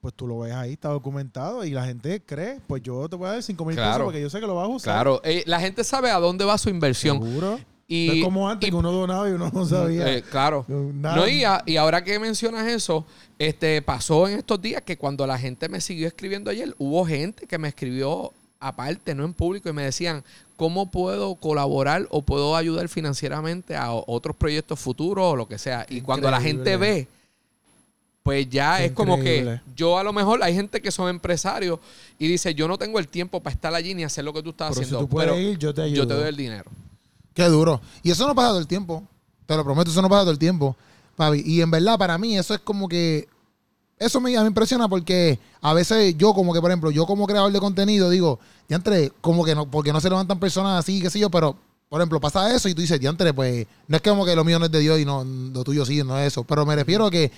[0.00, 3.28] pues tú lo ves ahí, está documentado y la gente cree, pues yo te voy
[3.28, 4.94] a dar 5 mil pesos porque yo sé que lo vas a usar.
[4.94, 7.22] Claro, eh, la gente sabe a dónde va su inversión.
[7.22, 7.60] Seguro.
[7.92, 10.14] Y, no es como antes y- que uno donaba y uno no sabía.
[10.16, 10.64] eh, claro.
[10.68, 11.16] Nada.
[11.16, 13.04] No, y, a- y ahora que mencionas eso,
[13.36, 17.48] este pasó en estos días que cuando la gente me siguió escribiendo ayer, hubo gente
[17.48, 20.22] que me escribió aparte, no en público, y me decían,
[20.56, 25.84] ¿cómo puedo colaborar o puedo ayudar financieramente a otros proyectos futuros o lo que sea?
[25.88, 27.08] Y cuando la gente ve,
[28.22, 31.80] pues ya Qué es como que yo a lo mejor hay gente que son empresarios
[32.20, 34.50] y dice, yo no tengo el tiempo para estar allí ni hacer lo que tú
[34.50, 35.96] estás Pero si haciendo, tú puedes pero ir, yo te ayudo.
[35.96, 36.70] yo te doy el dinero.
[37.34, 37.80] Qué duro.
[38.02, 39.04] Y eso no pasa todo el tiempo.
[39.46, 40.76] Te lo prometo, eso no pasa todo el tiempo,
[41.16, 41.42] papi.
[41.44, 43.28] Y en verdad, para mí, eso es como que.
[43.98, 47.52] Eso me, me impresiona porque a veces yo, como que, por ejemplo, yo como creador
[47.52, 51.18] de contenido, digo, diantre, como que no, porque no se levantan personas así, qué sé
[51.18, 51.54] yo, pero,
[51.90, 54.58] por ejemplo, pasa eso y tú dices, diantre, pues, no es como que lo mío
[54.58, 56.44] no es de Dios y no, lo tuyo sí, no es eso.
[56.44, 57.30] Pero me refiero a que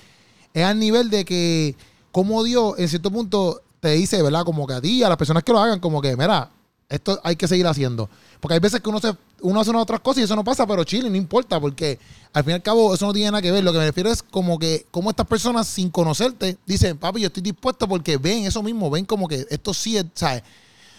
[0.55, 1.75] es al nivel de que,
[2.13, 4.45] como Dios, en cierto punto, te dice, ¿verdad?
[4.45, 6.51] Como que a ti, a las personas que lo hagan, como que, mira,
[6.88, 8.11] Esto hay que seguir haciendo.
[8.40, 10.66] Porque hay veces que uno, se, uno hace unas otras cosas y eso no pasa,
[10.66, 11.99] pero chile, no importa, porque
[12.33, 13.64] al fin y al cabo eso no tiene nada que ver.
[13.64, 17.29] Lo que me refiero es como que, como estas personas sin conocerte dicen, papi, yo
[17.29, 20.42] estoy dispuesto porque ven eso mismo, ven como que esto sí es, ¿sabes?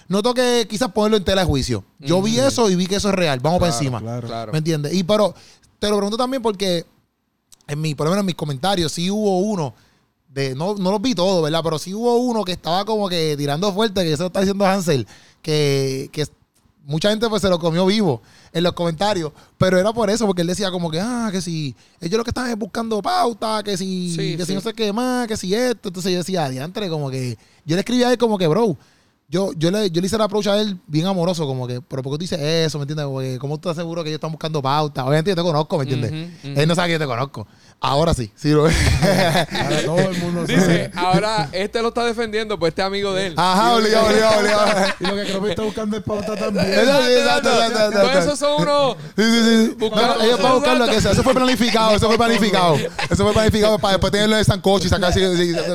[0.07, 1.83] No tengo que quizás ponerlo en tela de juicio.
[1.99, 3.39] Yo vi eso y vi que eso es real.
[3.39, 3.99] Vamos para encima.
[3.99, 4.27] Claro.
[4.27, 4.51] Claro.
[4.51, 4.93] ¿Me entiendes?
[4.93, 5.33] Y pero
[5.79, 6.85] te lo pregunto también porque
[7.67, 9.73] en mi, por lo menos en mis comentarios, sí hubo uno
[10.33, 11.61] de, no, no los vi todos, ¿verdad?
[11.63, 15.07] Pero sí hubo uno que estaba como que tirando fuerte, que eso está diciendo Hansel,
[15.41, 16.25] que, que
[16.85, 20.41] mucha gente pues se lo comió vivo en los comentarios, pero era por eso, porque
[20.41, 23.77] él decía como que, ah, que si ellos lo que están es buscando pauta, que
[23.77, 24.53] si, Sí, que si sí.
[24.55, 27.79] no sé qué más, que si esto, entonces yo decía, adiantre, como que, yo le
[27.81, 28.75] escribí a él como que, bro,
[29.29, 32.03] yo, yo, le, yo le hice la approach a él bien amoroso, como que, pero
[32.03, 32.77] ¿por qué tú dices eso?
[32.77, 33.05] ¿Me entiendes?
[33.05, 35.03] Como que, ¿Cómo tú estás seguro que ellos están buscando pauta?
[35.05, 36.29] Obviamente yo te conozco, ¿me entiendes?
[36.43, 37.47] Él no sabe que yo te conozco.
[37.79, 40.91] Ahora sí, sí lo Ahora todo el mundo Dice, sabe.
[40.95, 43.33] ahora este lo está defendiendo, pues este amigo de él.
[43.35, 44.93] Ajá, obligado, obligado, obligado.
[44.99, 46.65] Y lo que creo que está buscando es pauta también.
[46.67, 47.99] Exacto, exacto, exacto, exacto.
[48.13, 48.95] Pues esos son unos.
[49.17, 49.75] Sí, sí, sí.
[49.79, 51.11] Buscando- No, ellos van a buscar lo que sea.
[51.11, 52.75] Eso fue planificado, eso fue planificado.
[53.09, 55.11] Eso fue planificado para después tenerlo de sancocho y sacar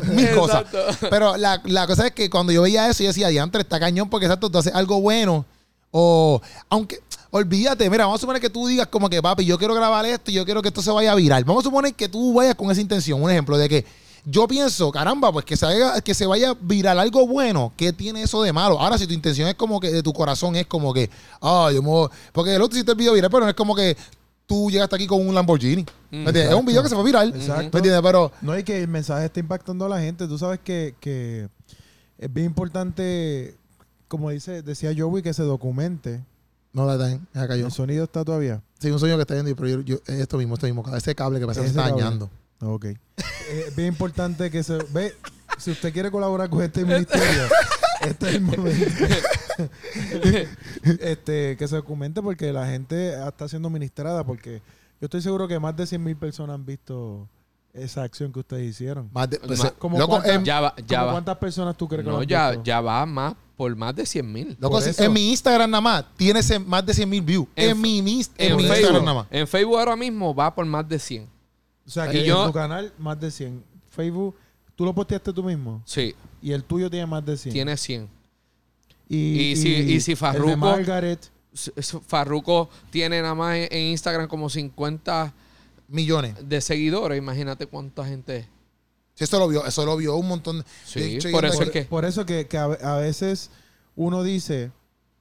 [0.07, 0.65] mil cosas.
[1.11, 4.11] Pero la, la cosa es que cuando yo veía eso, yo decía, diantre, está cañón,
[4.11, 5.45] porque exacto, tú haces algo bueno.
[5.91, 6.99] O, aunque,
[7.31, 10.31] olvídate, mira, vamos a suponer que tú digas como que, papi, yo quiero grabar esto
[10.31, 11.45] y yo quiero que esto se vaya a viral.
[11.45, 13.23] Vamos a suponer que tú vayas con esa intención.
[13.23, 13.85] Un ejemplo de que
[14.27, 17.73] yo pienso, caramba, pues que se vaya, que se vaya viral algo bueno.
[17.77, 18.79] ¿Qué tiene eso de malo?
[18.79, 21.09] Ahora, si tu intención es como que de tu corazón es como que,
[21.41, 23.75] ah, yo me voy- Porque el otro hiciste el video viral, pero no es como
[23.75, 23.97] que
[24.47, 25.87] tú llegaste aquí con un Lamborghini.
[26.11, 26.49] ¿Me entiendes?
[26.49, 27.29] Es un video que se fue viral.
[27.35, 27.71] Exacto.
[27.73, 28.01] ¿Me entiendes?
[28.03, 30.27] Pero, No, y que el mensaje está impactando a la gente.
[30.27, 31.49] Tú sabes que, que
[32.19, 33.57] es bien importante,
[34.09, 36.23] como dice, decía Joey, que se documente.
[36.73, 37.67] no la dan, ya cayó.
[37.67, 38.61] El sonido está todavía.
[38.79, 41.39] Sí, un sueño que está yendo, pero yo, yo- esto mismo, esto mismo, ese cable
[41.41, 42.03] que Ese está cable.
[42.03, 42.31] dañando.
[42.61, 42.85] Ok.
[42.87, 45.15] es bien importante que se ve.
[45.59, 47.45] Si usted quiere colaborar con este ministerio,
[48.03, 49.05] este es el momento.
[51.01, 54.25] este, que se documente porque la gente está siendo ministrada.
[54.25, 54.61] Porque
[55.01, 57.29] yo estoy seguro que más de 100 mil personas han visto
[57.83, 59.09] esa acción que ustedes hicieron.
[59.13, 61.13] Más de, pues, Ma- eh, como loco, cuántas- en, Ya va, ya ¿Cómo va.
[61.13, 62.65] ¿Cuántas personas tú crees que lo No, han ya, visto?
[62.65, 64.57] ya va más por más de 100 mil.
[64.61, 67.47] loco, si- en mi Instagram nada más tiene más de 100 mil views.
[67.57, 69.27] En- En, mi, en En, mi Facebook, Instagram nada más.
[69.31, 71.29] en Facebook ahora mismo va por más de 100.
[71.87, 73.65] O sea, Y que yo- en tu canal más de 100.
[73.91, 74.37] Facebook,
[74.77, 75.83] tú lo posteaste tú mismo.
[75.85, 77.53] Sí, Y el tuyo tiene más de 100.
[77.53, 78.09] tiene 100.
[79.09, 81.31] Y, y si- y si el de Farruko- Margaret,
[82.07, 85.33] Farruko tiene nada más en en Instagram como 50
[85.89, 86.35] Millones.
[86.49, 87.19] de seguidores.
[87.19, 88.47] Imagínate cuánta gente es.
[89.15, 90.65] Sí, eso lo vio, eso lo vio un montón.
[90.85, 91.83] Sí, de por eso es que...
[91.83, 93.51] Por eso que, que a, a veces
[93.97, 94.71] uno dice,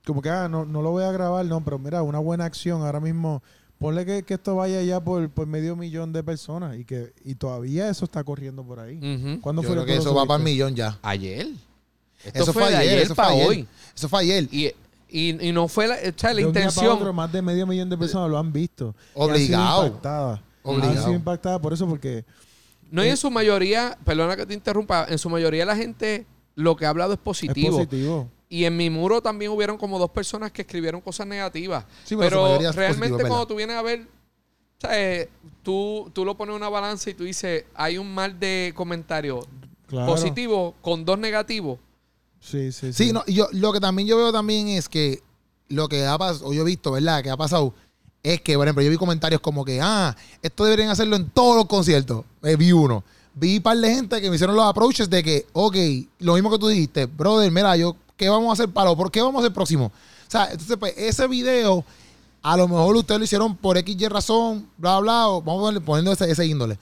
[0.06, 2.84] como que ah, no, no lo voy a grabar, no, pero mira, una buena acción
[2.84, 3.42] ahora mismo,
[3.80, 7.34] ponle que, que esto vaya ya por, por medio millón de personas y que y
[7.36, 8.98] todavía eso está corriendo por ahí.
[8.98, 9.42] Ujú.
[9.42, 11.00] ¿Cuándo yo fue creo que que eso va para el millón ya.
[11.02, 11.48] Ayer.
[12.24, 13.48] Esto Eso fue, fue ayer, ayer, eso fue para ayer.
[13.48, 13.68] hoy.
[13.96, 14.44] Eso fue ayer.
[14.52, 14.68] Y,
[15.10, 16.98] y, y no fue la, o sea, la De un día para intención.
[16.98, 18.96] otro, más de medio millón de personas lo han visto.
[19.16, 20.00] Y han sido
[20.72, 21.02] Obligado.
[21.02, 22.26] sido impactadas por eso porque
[22.92, 26.26] No, y en su mayoría, perdona que te interrumpa, en su mayoría la gente
[26.56, 27.80] lo que ha hablado es positivo.
[27.82, 28.30] es positivo.
[28.50, 31.86] Y en mi muro también hubieron como dos personas que escribieron cosas negativas.
[32.06, 34.08] Sí, pero realmente positivo, cuando tú vienes a ver,
[34.80, 35.28] ¿sabes?
[35.64, 39.46] Tú, tú lo pones en una balanza y tú dices, hay un mal de comentarios
[39.88, 40.08] Claro.
[40.14, 41.80] positivo con dos negativos.
[42.42, 45.22] Sí, sí, Sí, no, y yo, lo que también yo veo también es que
[45.70, 47.22] lo que ha pasado, o yo he visto, ¿verdad?
[47.24, 47.74] Que ha pasado
[48.34, 51.56] es que, por ejemplo, yo vi comentarios como que, ah, esto deberían hacerlo en todos
[51.56, 52.24] los conciertos.
[52.44, 53.04] Eh, vi uno.
[53.34, 55.76] Vi un par de gente que me hicieron los approaches de que, ok,
[56.20, 59.12] lo mismo que tú dijiste, brother, mira, yo, ¿qué vamos a hacer para lo, ¿Por
[59.12, 59.86] qué vamos a hacer próximo?
[59.88, 61.86] O sea, entonces, pues, ese video,
[62.42, 65.72] a lo mejor ustedes lo hicieron por X y razón, bla, bla, o vamos a
[65.72, 66.78] ponerle- poniendo ese, ese índole.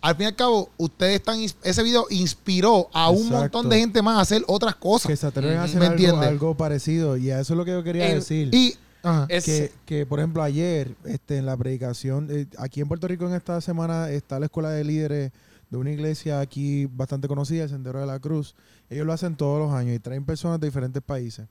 [0.00, 3.38] Al fin y al cabo, ustedes están, ese video inspiró a un Exacto.
[3.38, 5.08] montón de gente más a hacer otras cosas.
[5.08, 5.78] que se atreven a Ujú.
[5.78, 7.16] hacer ¿Me algo, parecido.
[7.16, 8.54] Y a eso es lo que yo quería En- decir.
[8.54, 9.26] Y, ajá.
[9.28, 13.26] Es- que, que, por ejemplo, ayer, este, en la predicación, eh, aquí en Puerto Rico
[13.26, 15.30] en esta semana está la escuela de líderes
[15.70, 18.54] de una iglesia aquí bastante conocida, el Sendero de la Cruz.
[18.90, 21.46] Ellos lo hacen todos los años y traen personas de diferentes países.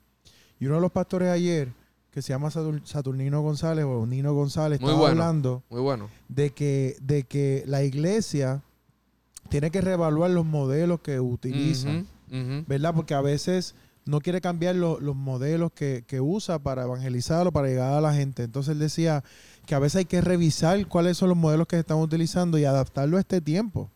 [0.59, 1.69] Y uno de los pastores ayer,
[2.11, 5.23] que se llama Satur- Saturnino González o Nino González, Muy estaba bueno.
[5.23, 6.09] hablando Muy bueno.
[6.29, 8.61] de que, de que la iglesia
[9.49, 11.89] tiene que reevaluar los modelos que utiliza.
[12.67, 12.93] ¿verdad?
[12.95, 17.51] Porque a veces no quiere cambiar lo- los modelos que, que usa para evangelizar o
[17.51, 18.43] para llegar a la gente.
[18.43, 19.23] Entonces él decía
[19.65, 22.65] que a veces hay que revisar cuáles son los modelos que se están utilizando y
[22.65, 23.89] adaptarlo a este tiempo.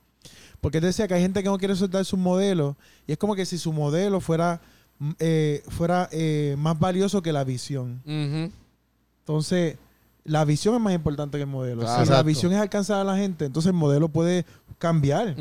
[0.62, 3.36] Porque él decía que hay gente que no quiere soltar su modelo y es como
[3.36, 4.62] que si su modelo fuera,
[5.00, 8.02] mm, eh, fuera eh, más valioso que la visión.
[9.20, 9.78] Entonces,
[10.24, 11.82] la visión es más importante que el modelo.
[11.82, 12.06] Claro.
[12.06, 14.46] si la visión es alcanzar a la gente, entonces el modelo puede
[14.78, 15.36] cambiar.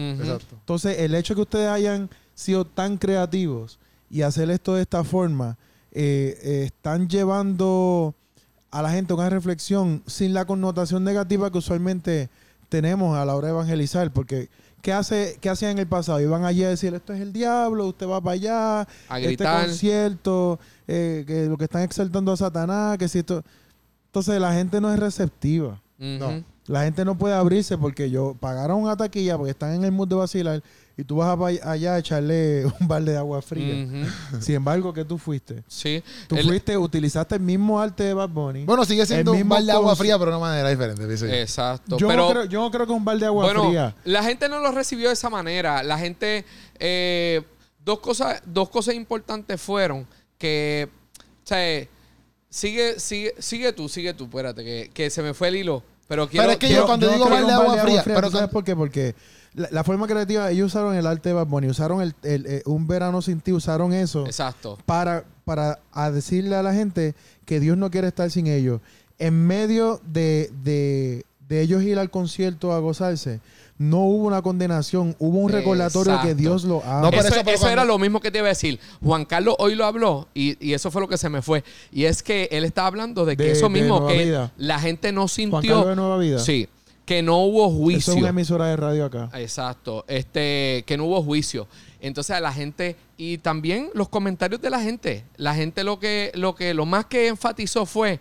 [0.60, 3.78] Entonces, el hecho de que ustedes hayan sido tan creativos
[4.10, 5.56] y hacer esto de esta forma,
[5.92, 8.14] eh, eh, están llevando
[8.70, 12.28] a la gente a una reflexión sin la connotación negativa que usualmente
[12.68, 14.48] tenemos a la hora de evangelizar, porque
[14.82, 16.20] ¿qué, hace, qué hacían en el pasado?
[16.20, 20.58] Iban allí a decir, esto es el diablo, usted va para allá, A este concierto,
[20.86, 23.42] eh, que lo que están exaltando a Satanás, que si esto...
[24.06, 25.80] Entonces la gente no es receptiva.
[25.98, 26.42] No.
[26.66, 30.08] La gente no puede abrirse porque yo pagaron una taquilla porque están en el mood
[30.08, 30.62] de vacilar
[30.98, 33.86] y tú vas a allá a echarle un balde de agua fría.
[34.40, 35.62] Sin embargo, ¿qué tú fuiste?
[35.68, 36.02] Sí.
[36.26, 38.64] Tú El- fuiste, utilizaste el mismo arte de Bad Bunny.
[38.64, 41.16] Bueno, sigue siendo El un mismo balde de agua fría, pero de una manera diferente.
[41.16, 41.26] yo.
[41.26, 41.98] Exacto.
[41.98, 43.94] yo, pero, no creo, yo no creo que un balde de agua bueno, fría.
[44.04, 45.82] la gente no lo recibió de esa manera.
[45.82, 46.46] La gente,
[46.78, 47.42] eh,
[47.84, 50.06] dos cosas, dos cosas importantes fueron
[50.38, 50.88] que,
[51.44, 51.86] o sea,
[52.48, 55.82] sigue, sigue, sigue tú, sigue tú, espérate, que, que se me fue el hilo.
[56.08, 58.50] Pero quiero, Pero es que yo cuando digo balde de agua fría, pero ¿tú ¿sabes
[58.50, 58.76] por qué?
[58.76, 59.14] Porque
[59.56, 62.62] la, la forma creativa, ellos usaron el arte de Bad Bunny, usaron el, el, eh,
[62.66, 64.78] un verano sin ti, usaron eso Exacto.
[64.86, 67.14] para, para a decirle a la gente
[67.44, 68.80] que Dios no quiere estar sin ellos.
[69.18, 73.40] En medio de, de, de ellos ir al concierto a gozarse,
[73.78, 76.28] no hubo una condenación, hubo un recordatorio Exacto.
[76.28, 77.02] que Dios lo ama.
[77.02, 78.78] No, eso eso, pero eso cuando- era lo mismo que te iba a decir.
[79.02, 81.62] Juan Carlos hoy lo habló y, y eso fue lo que se me fue.
[81.92, 84.50] Y es que él está hablando de que De- eso mismo, que Vida.
[84.56, 85.60] la gente no Juan sintió.
[85.60, 86.38] Carlos de Nueva Vida.
[86.38, 86.68] Sí,
[87.06, 88.12] que no hubo Eso juicio.
[88.12, 89.30] es una emisora de radio acá.
[89.34, 91.66] Exacto, este, que no hubo juicio.
[92.00, 96.30] Entonces a la gente y también los comentarios de la gente, la gente lo que
[96.34, 98.20] lo que lo más que enfatizó fue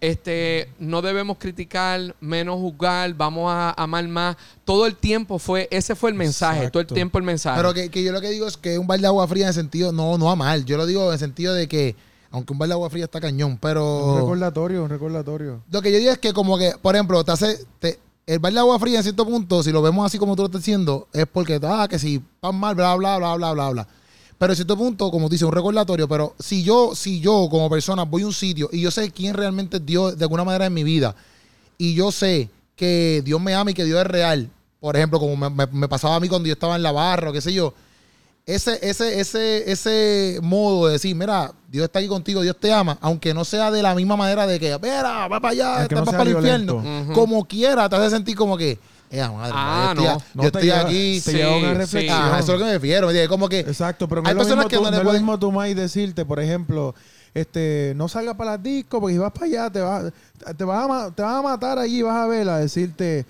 [0.00, 4.36] este no debemos criticar, menos juzgar, vamos a amar más.
[4.64, 7.56] Todo el tiempo fue ese fue el mensaje, todo el tiempo el mensaje.
[7.56, 9.48] Pero que, que yo lo que digo es que un balde de agua fría en
[9.48, 10.64] el sentido, no, no a mal.
[10.64, 11.94] Yo lo digo en el sentido de que,
[12.32, 15.62] aunque un balde de agua fría está cañón, Un pero recordatorio, un recordatorio.
[15.70, 18.54] lo que yo digo es que como que, por ejemplo, te hace, te- el balde
[18.56, 21.08] de agua fría en cierto punto, si lo vemos así como tú lo estás diciendo,
[21.12, 23.88] es porque, ah, que si van mal, bla, bla, bla, bla, bla, bla.
[24.38, 28.04] Pero en cierto punto, como dice, un recordatorio, pero si yo, si yo como persona
[28.04, 30.74] voy a un sitio y yo sé quién realmente es Dios de alguna manera en
[30.74, 31.14] mi vida,
[31.78, 35.36] y yo sé que Dios me ama y que Dios es real, por ejemplo, como
[35.36, 37.52] me, me- me pasaba a mí cuando yo estaba en la barra o qué sé
[37.52, 37.72] yo,
[38.44, 42.98] ese, ese, ese, ese modo de decir, mira, Dios está aquí contigo, Dios te ama,
[43.00, 46.04] aunque no sea de la misma manera de que, mira, va para allá, estás no
[46.06, 48.78] sea para el infierno, como quiera, te hace sentir como que,
[49.10, 50.22] eh, madre, Ah, yo estoy, no.
[50.34, 51.20] No yo te estoy lleva- aquí.
[51.24, 51.78] te Sí, lleva una sí.
[51.78, 52.16] reflexión.
[52.18, 53.28] Ajá, eso es lo que me refiero, ¿me?
[53.28, 55.12] Como que, Exacto, pero no Hay es personas que tú, no le no es lo
[55.12, 56.94] mismo tú más y decirte, por ejemplo,
[57.34, 60.12] este, no salgas para las discos porque si vas para allá te vas,
[60.56, 63.24] te vas a, te vas a matar allí, vas a ver, a decirte,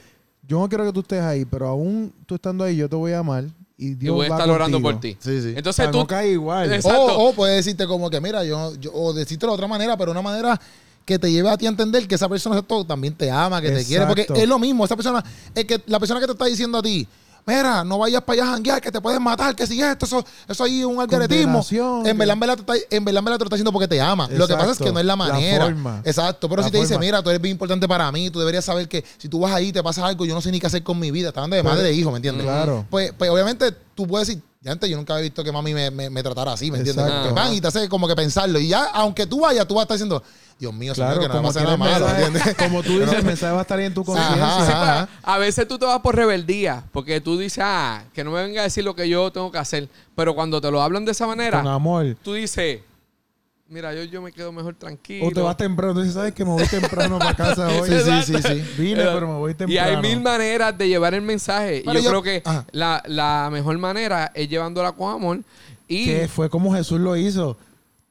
[0.46, 3.12] yo no quiero que tú estés ahí, pero aún tú estando ahí yo te voy
[3.12, 3.44] a amar
[3.82, 5.16] y y Dios voy a estar orando por ti.
[5.20, 5.54] sí, sí.
[5.56, 6.80] Entonces tú no cae igual.
[6.84, 10.12] O, o puede decirte como que, mira, yo, yo o decirte de otra manera, pero
[10.12, 10.60] una manera
[11.04, 13.84] que te lleve a ti a entender que esa persona también te ama, que te
[13.84, 16.78] quiere, porque es lo mismo, esa persona, es que la persona que te está diciendo
[16.78, 17.06] a ti,
[17.46, 20.24] mira, no vayas para allá a janguear, que te pueden matar, que si esto, eso,
[20.48, 20.96] eso ahí es un.
[20.96, 24.28] Condenación, En verdad, en verdad, te en verdad, lo está diciendo porque te ama.
[24.30, 25.64] Lo que pasa es que no es la La manera.
[25.64, 26.02] forma.
[26.04, 27.00] Exacto, pero si te dice, forma.
[27.04, 29.72] mira, tú eres bien importante para mí, tú deberías saber que si tú vas ahí
[29.72, 31.28] te pasa algo, yo no sé ni qué hacer con mi vida.
[31.28, 32.44] Está hablando de madre e hijo, ¿me entiendes?
[32.44, 32.86] Claro.
[32.90, 35.90] Pues, pues obviamente tú puedes decir, ya antes yo nunca había visto que mami me,
[35.90, 37.04] me, me tratara así, ¿me entiendes?
[37.04, 37.28] Exacto.
[37.28, 38.58] Que van y te hace como que pensarlo.
[38.60, 40.22] Y ya, aunque tú vayas, tú vas a estar diciendo,
[40.62, 43.52] Dios mío, señor, Claro, que pase quiera nada el malo, como tú dices, el mensaje
[43.52, 45.08] va a estar ahí en tu conciencia.
[45.24, 48.60] A veces tú te vas por rebeldía, porque tú dices, ah, que no me venga
[48.60, 49.88] a decir lo que yo tengo que hacer.
[50.14, 52.16] Pero cuando te lo hablan de esa manera, Con amor.
[52.22, 52.78] tú dices,
[53.68, 55.26] mira, yo, yo me quedo mejor tranquilo.
[55.26, 55.94] O te vas temprano.
[55.94, 57.88] Tú dices, ¿sabes que me voy temprano para casa hoy?
[57.90, 58.64] Sí, sí, sí, sí.
[58.80, 59.72] Vine, pero me voy temprano.
[59.74, 61.78] Y hay mil maneras de llevar el mensaje.
[61.78, 62.64] Y Pero yo, yo- creo que Ajá.
[62.70, 65.40] la, la mejor manera es llevándola con amor.
[65.88, 67.56] Y que fue como Jesús lo hizo.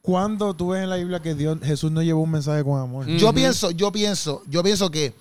[0.02, 3.06] Cuando tú ves en la Biblia que Dios, Jesús no llevó un mensaje con amor.
[3.06, 5.14] Yo pienso, yo pienso, yo pienso que.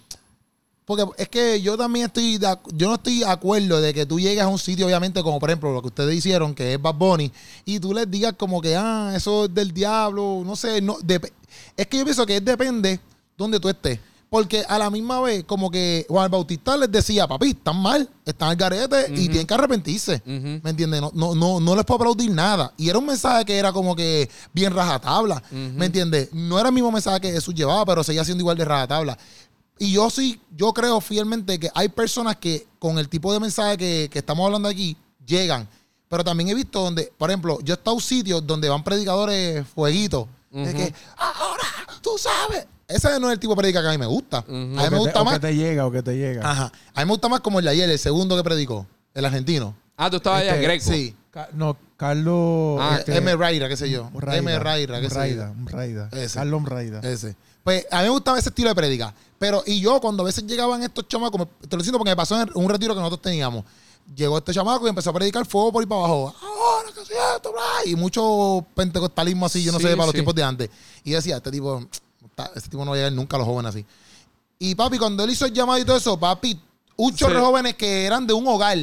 [0.86, 2.40] Porque es que yo también estoy.
[2.40, 5.22] de ac- yo no estoy de acuerdo de que tú llegues a un sitio, obviamente,
[5.22, 7.32] como por ejemplo lo que ustedes hicieron, que es Bad Bunny,
[7.64, 10.82] y tú les digas como que, ah, eso es del diablo, no sé.
[10.82, 10.98] No,
[11.78, 13.00] es que yo pienso que es depende
[13.38, 14.00] donde tú estés.
[14.32, 18.48] Porque a la misma vez, como que Juan Bautista les decía, papi, están mal, están
[18.48, 20.22] al garete y tienen que arrepentirse.
[20.26, 21.02] ¿Me entiendes?
[21.02, 22.74] No, no, no, no les puedo aplaudir nada.
[22.78, 25.44] Y era un mensaje que era como que bien rajatabla.
[25.52, 26.30] ¿Me entiendes?
[26.32, 29.18] No era el mismo mensaje que Jesús llevaba, pero seguía siendo igual de rajatabla.
[29.78, 33.76] Y yo sí, yo creo fielmente que hay personas que con el tipo de mensaje
[33.76, 35.68] que, que estamos hablando aquí llegan.
[36.08, 39.68] Pero también he visto donde, por ejemplo, yo he estado en sitios donde van predicadores
[39.76, 40.26] fueguitos.
[40.52, 40.72] De Ujú.
[40.78, 41.64] que, ahora,
[42.02, 42.66] tú sabes.
[42.94, 44.40] Ese no es el tipo de predica que a mí me gusta.
[44.40, 45.34] A mí O me te- gusta o más.
[45.36, 46.50] que te llega, o que te llega.
[46.50, 46.72] Ajá.
[46.94, 49.76] A mí me gusta más como el de ayer, el segundo que predicó, el argentino.
[49.98, 50.86] Ah, tú estabas allá, Este, Greco.
[50.92, 51.16] Sí.
[51.32, 52.78] Ca- no, Carlos...
[52.82, 53.36] Ah, este, M.
[53.36, 54.10] Raira, qué sé yo.
[54.16, 54.60] Raida, M.
[54.60, 55.22] Raira, qué sé yo.
[55.22, 56.10] Raida, Raida.
[56.12, 56.36] Ese.
[56.40, 57.00] Carlos Raida.
[57.02, 57.36] Ese.
[57.64, 59.14] Pues a mí me gustaba ese estilo de prédica.
[59.40, 62.16] Pero, y yo, cuando a veces llegaban estos chamacos, me- te lo siento porque me
[62.16, 63.64] pasó en un retiro que nosotros teníamos.
[64.16, 66.36] llegó este chamaco y empezó a predicar fuego por ahí para abajo.
[66.42, 70.14] Ahora que sí esto, bla, y mucho pentecostalismo así, yo no Sí, sé, para los
[70.14, 70.70] tiempos de antes.
[71.04, 71.86] Y decía, este tipo,
[72.56, 73.86] este tipo no va a llegar nunca a los jóvenes así.
[74.60, 76.60] Y papi, cuando él hizo el llamado y todo eso, papi,
[76.98, 77.46] un chorro de Sí.
[77.46, 78.78] jóvenes que eran de un hogar,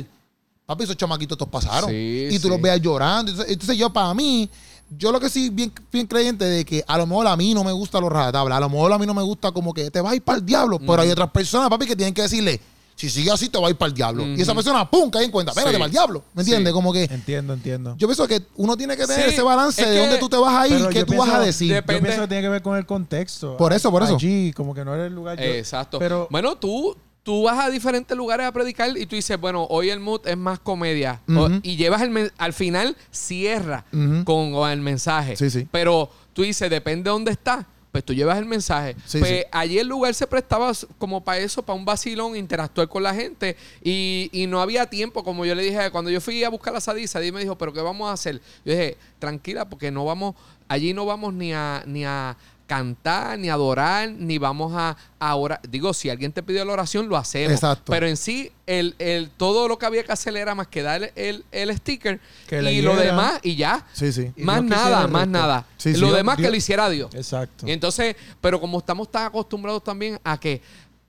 [0.66, 1.88] papi, esos chamaquitos todos pasaron.
[1.90, 2.48] Sí, y tú sí.
[2.48, 3.30] los veas llorando.
[3.30, 4.48] Entonces, entonces yo, para mí,
[4.96, 7.62] yo lo que sí bien, bien creyente de que a lo mejor a mí no
[7.62, 10.00] me gusta los rajatabla, a lo mejor a mí no me gusta como que te
[10.00, 12.61] vas a ir para el diablo, pero hay otras personas, papi, que tienen que decirle,
[12.98, 14.26] si sigue así te vas a ir para el diablo.
[14.26, 15.78] Y esa persona, pum, cae en cuenta, espérate, Sí.
[15.78, 16.24] para el diablo.
[16.34, 16.70] ¿Me entiendes?
[16.70, 16.74] Sí.
[16.74, 17.94] Como que Entiendo, entiendo.
[17.96, 20.28] yo pienso que uno tiene que tener Sí, ese balance es de que- dónde tú
[20.28, 21.68] te vas a ir, Pero qué yo tú vas a pienso- decir.
[21.68, 23.56] Yo Depende- pienso que tiene que ver con el contexto.
[23.56, 24.16] Por eso, por eso.
[24.16, 25.38] Allí, como que no era el lugar.
[25.38, 25.98] yo- Exacto.
[26.00, 29.90] Pero bueno, tú, tú vas a diferentes lugares a predicar y tú dices, bueno, hoy
[29.90, 31.20] el mood es más comedia.
[31.28, 33.84] O- y llevas el al final, cierra
[34.24, 35.37] con, con el mensaje.
[35.37, 35.68] Sí, sí.
[35.70, 37.64] Pero tú dices, depende de dónde estás.
[37.98, 38.94] Pues tú llevas el mensaje.
[39.06, 39.44] Sí, pues sí.
[39.50, 43.56] allí el lugar se prestaba como para eso, para un vacilón, interactuar con la gente.
[43.82, 46.80] Y, y no había tiempo, como yo le dije, cuando yo fui a buscar a
[46.80, 48.40] Sadie, Sadie me dijo, pero ¿qué vamos a hacer?
[48.64, 50.37] Yo dije, tranquila, porque no vamos,
[50.68, 52.37] allí no vamos ni a, ni a
[52.68, 55.61] cantar, ni adorar, ni vamos a, a orar.
[55.68, 57.54] Digo, si alguien te pidió la oración, lo hacemos.
[57.54, 57.90] Exacto.
[57.90, 61.11] Pero en sí, el, el, todo lo que había que hacer era más que dar
[61.16, 63.85] el, el sticker Que y lo demás y ya.
[63.94, 64.31] Sí, sí.
[64.37, 65.64] Y más nada, más nada.
[65.78, 66.00] Sí, sí.
[66.00, 67.12] lo Dios- demás que lo hiciera Dios.
[67.14, 67.66] Exacto.
[67.66, 70.61] Y entonces, pero como estamos tan acostumbrados también a que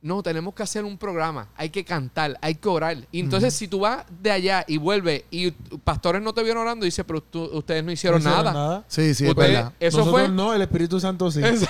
[0.01, 2.97] no, tenemos que hacer un programa, hay que cantar, hay que orar.
[3.11, 5.51] Y entonces, si tú vas de allá y vuelves y
[5.83, 8.83] pastores no te vieron orando, dice, pero tú- ustedes no hicieron, No hicieron nada.
[8.87, 9.73] Sí, sí, es verdad.
[9.79, 10.29] Eso Nosotros fue.
[10.33, 11.41] no, el Espíritu Santo sí.
[11.43, 11.67] Es-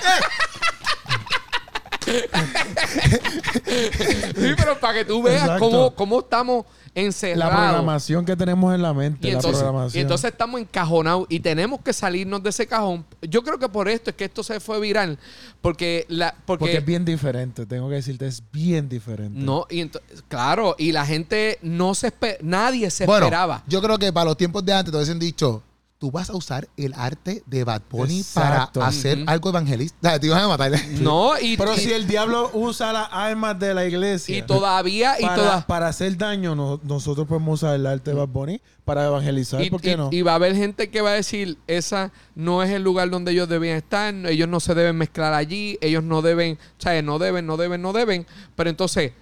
[4.36, 7.54] sí, pero para que tú veas cómo, cómo estamos La encerrados.
[7.54, 9.28] programación que tenemos en la mente.
[9.28, 9.98] Y la entonces, programación.
[9.98, 13.04] y entonces estamos encajonados y tenemos que salirnos de ese cajón.
[13.22, 15.18] Yo creo que por esto es que esto se fue viral.
[15.60, 19.38] Porque la, porque, Porque es bien diferente, tengo que decirte, es bien diferente.
[19.38, 23.62] no, y ento- claro, y la gente no se nadie se Bueno, esperaba.
[23.66, 25.62] yo creo que para los tiempos de antes te hubiesen dicho,
[26.00, 28.80] tú vas a usar el arte de Bad Bunny Exacto.
[28.80, 30.18] para hacer algo evangelista.
[30.18, 30.72] Te ibas a matar.
[31.00, 35.16] No, y, Pero y- si el diablo usa las armas de la iglesia y todavía,
[35.20, 38.62] y para, toda- para hacer daño, no- nosotros podemos usar el arte de Bad Bunny
[38.86, 39.60] para evangelizar.
[39.62, 40.08] y, ¿Por qué y- no?
[40.10, 43.32] y va a haber gente que va a decir, esa no es el lugar donde
[43.32, 47.18] ellos debían estar, ellos no se deben mezclar allí, ellos no deben, o sea, no
[47.18, 48.26] deben, no deben, no deben.
[48.56, 49.12] Pero entonces,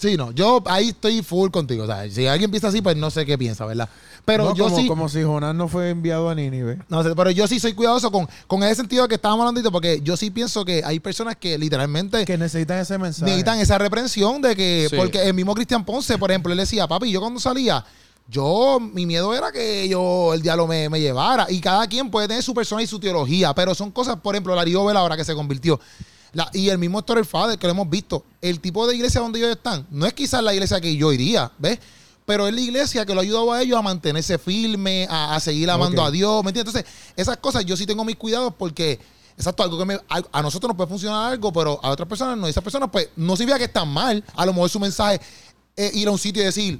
[0.00, 1.82] Sí, no, yo ahí estoy full contigo.
[1.82, 3.88] O sea, si alguien piensa así, pues no sé qué piensa, ¿verdad?
[4.28, 4.86] Pero No, yo como, sí.
[4.86, 6.78] como si Jonás no fue enviado a Nínive.
[6.90, 10.00] No sé, pero yo sí soy cuidadoso con, con ese sentido que estábamos hablando, porque
[10.02, 13.24] yo sí pienso que hay personas que literalmente Que necesitan ese mensaje.
[13.24, 14.96] necesitan esa reprensión de que, Sí.
[14.96, 17.82] porque el mismo Cristian Ponce, por ejemplo, él decía, papi, yo cuando salía,
[18.28, 21.46] yo, mi miedo era que yo, el diablo me, me llevara.
[21.48, 24.54] Y cada quien puede tener su persona y su teología, pero son cosas, por ejemplo,
[24.54, 25.80] Lario Vela ahora que se convirtió.
[26.34, 28.22] La- y el mismo Héctor el Fader que lo hemos visto.
[28.42, 31.50] El tipo de iglesia donde ellos están, no es quizás la iglesia que yo iría,
[31.56, 31.78] ¿ves?
[32.28, 35.40] Pero es la iglesia que lo ha ayudado a ellos a mantenerse firme, a, a
[35.40, 36.74] seguir amando a Dios, ¿me entiendes?
[36.74, 39.00] Entonces, esas cosas yo sí tengo mis cuidados porque,
[39.34, 42.36] exacto, algo que me- a, a nosotros nos puede funcionar algo, pero a otras personas
[42.36, 42.46] no.
[42.46, 44.22] Esas personas, pues, no significa que están mal.
[44.36, 45.18] A lo mejor su mensaje
[45.74, 46.78] es ir a un sitio y decir,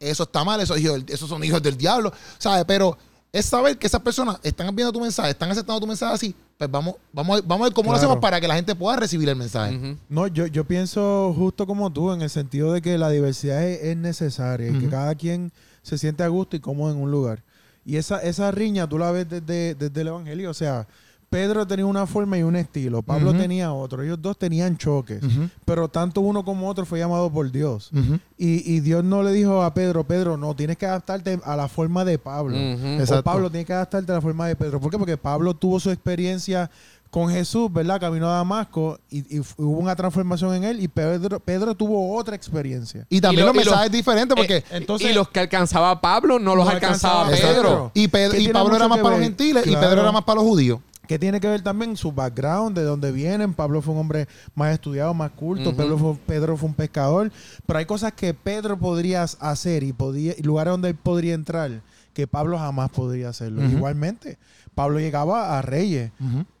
[0.00, 2.64] eso está mal, esos, hijos, esos son hijos del diablo, ¿sabes?
[2.66, 2.98] Pero
[3.32, 6.70] es saber que esas personas están viendo tu mensaje, están aceptando tu mensaje así, pues
[6.70, 9.28] vamos, vamos, a- vamos a ver cómo lo hacemos para que la gente pueda recibir
[9.28, 9.96] el mensaje.
[10.08, 13.82] No, yo, yo pienso justo como tú, en el sentido de que la diversidad es,
[13.82, 17.42] es necesaria y que cada quien se siente a gusto y cómodo en un lugar.
[17.84, 20.50] Y esa, esa riña tú la ves desde, desde el Evangelio.
[20.50, 20.86] O sea,
[21.30, 24.02] Pedro tenía una forma y un estilo, Pablo tenía otro.
[24.02, 25.20] Ellos dos tenían choques,
[25.66, 27.90] pero tanto uno como otro fue llamado por Dios.
[28.38, 31.68] Y, y Dios no le dijo a Pedro, Pedro, no, tienes que adaptarte a la
[31.68, 32.56] forma de Pablo.
[32.56, 34.80] O Pablo tiene que adaptarte a la forma de Pedro.
[34.80, 34.98] ¿Por qué?
[34.98, 36.70] Porque Pablo tuvo su experiencia
[37.10, 37.98] con Jesús, ¿verdad?
[38.00, 43.06] Camino a Damasco y, hubo una transformación en él y Pedro, Pedro tuvo otra experiencia.
[43.08, 44.58] Y también Y lo- los mensajes diferentes porque...
[44.58, 47.68] Eh, entonces- y los que alcanzaba Pablo no los No alcanzaba, alcanzaba Pedro.
[47.68, 47.90] Pedro.
[47.94, 49.70] y, Pedro- y Pablo era más para los gentiles y.
[49.74, 50.80] Pedro era más para los judíos.
[51.08, 53.54] Que tiene que ver también su background, de dónde vienen.
[53.54, 55.70] Pablo fue un hombre más estudiado, más culto.
[55.70, 55.76] Ujú.
[55.76, 57.32] Pedro, fue, Pedro fue un pescador.
[57.66, 62.26] Pero hay cosas que Pedro podría hacer y, podía, lugares donde él podría entrar que
[62.26, 63.64] Pablo jamás podría hacerlo.
[63.64, 64.38] Igualmente,
[64.74, 66.12] Pablo llegaba a reyes.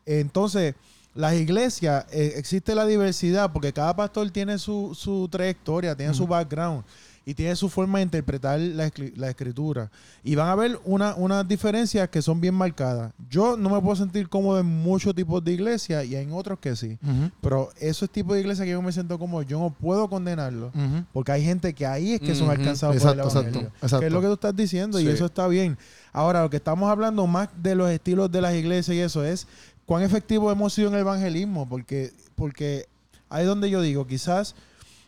[0.06, 0.74] Entonces,
[1.14, 6.26] las iglesias, eh, existe la diversidad porque cada pastor tiene su, su trayectoria, tiene su
[6.26, 6.84] background
[7.28, 9.90] y tiene su forma de interpretar la, la escritura.
[10.24, 13.12] Y van a haber una- unas diferencias que son bien marcadas.
[13.28, 16.74] Yo no me puedo sentir cómodo en muchos tipos de iglesias y en otros que
[16.74, 16.98] sí.
[17.42, 20.74] Pero esos tipos de iglesias que yo me siento como yo no puedo condenarlos.
[20.74, 21.04] ujú.
[21.12, 23.60] Porque hay gente que ahí es que son alcanzados Exacto, por el evangelio.
[23.60, 24.00] exacto, exacto.
[24.00, 25.76] Que es lo que tú estás diciendo y eso está bien.
[26.14, 29.46] Ahora, lo que estamos hablando más de los estilos de las iglesias y eso es
[29.84, 31.68] cuán efectivo hemos sido en el evangelismo.
[31.68, 32.86] Porque, porque
[33.28, 34.54] ahí es donde yo digo, quizás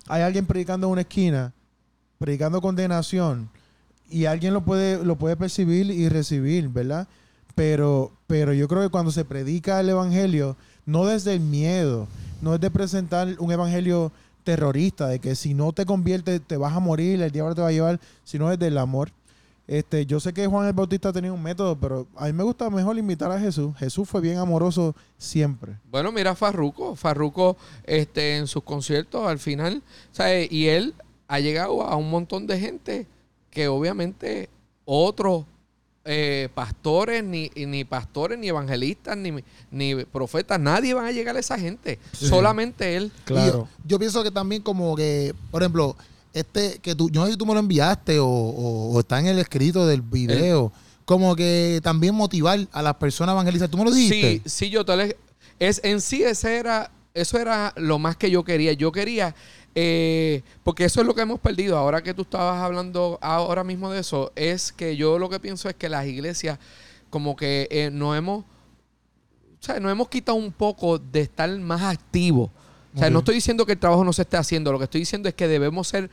[0.07, 1.55] hay alguien predicando en una esquina,
[2.21, 3.49] predicando condenación
[4.11, 7.09] y alguien lo puede, lo puede percibir y recibir, ¿verdad?
[7.55, 12.09] Pero, pero yo creo que cuando se predica el evangelio, no desde el miedo,
[12.43, 14.13] no es de presentar un evangelio
[14.45, 17.69] terrorista, de que si no te conviertes te vas a morir, el diablo te va
[17.69, 19.11] a llevar, sino desde el amor.
[19.67, 22.69] Este, yo sé que Juan el Bautista tenía un método, pero a mí me gusta
[22.69, 23.75] mejor imitar a Jesús.
[23.79, 25.79] Jesús fue bien amoroso siempre.
[25.91, 26.97] Bueno, mira a Farruko.
[26.97, 30.51] Farruko este, en sus conciertos al final, ¿sabes?
[30.53, 30.93] Y él
[31.33, 33.07] ha llegado a un montón de gente
[33.51, 34.49] que obviamente
[34.85, 35.45] otros
[36.05, 39.33] eh, pastores, ni, ni pastores, ni evangelistas, ni,
[39.71, 41.99] ni profetas, nadie van a llegar a esa gente.
[42.13, 43.13] Solamente él.
[43.25, 43.69] Claro.
[43.83, 45.97] Yo, yo pienso que también como que, por ejemplo,
[46.33, 49.21] este, que tú, yo no sé si tú me lo enviaste o, o- o está
[49.21, 50.73] en el escrito del video,
[51.05, 53.69] como que también motivar a las personas a evangelizar.
[53.69, 54.41] ¿Tú me lo dijiste?
[54.45, 55.17] Sí, sí, yo te le-
[55.59, 58.73] es en sí ese era eso era lo más que yo quería.
[58.73, 59.35] Yo quería
[59.75, 61.77] eh, porque eso es lo que hemos perdido.
[61.79, 65.69] Ahora que tú estabas hablando ahora mismo de eso, es que yo lo que pienso
[65.69, 66.59] es que las iglesias
[67.11, 71.83] como que eh, nos hemos o sea, nos hemos quitado un poco de estar más
[71.83, 72.51] activos.
[72.95, 75.03] O sea, no estoy diciendo que el trabajo no se esté haciendo, lo que estoy
[75.03, 76.11] diciendo es que debemos ser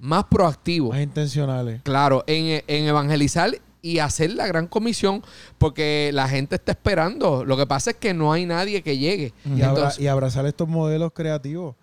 [0.00, 0.90] más proactivos.
[0.94, 1.82] Más intencionales.
[1.82, 3.50] Claro, en, en evangelizar
[3.82, 5.22] y hacer la gran comisión
[5.58, 7.44] porque la gente está esperando.
[7.44, 9.32] Lo que pasa es que no hay nadie que llegue.
[9.44, 11.76] Y, abra- Entonces, y abrazar estos modelos creativos.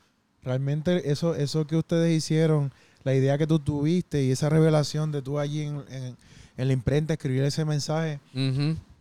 [0.46, 2.72] Realmente eso, eso que ustedes hicieron,
[3.04, 6.18] la idea que tú tuviste y esa revelación de tú allí en, en-
[6.56, 8.20] en la imprenta escribir ese mensaje,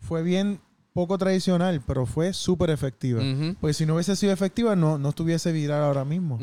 [0.01, 0.59] fue bien
[0.95, 3.21] poco tradicional, pero fue súper efectiva.
[3.61, 6.39] Pues si no hubiese sido efectiva, no, no estuviese viral ahora mismo.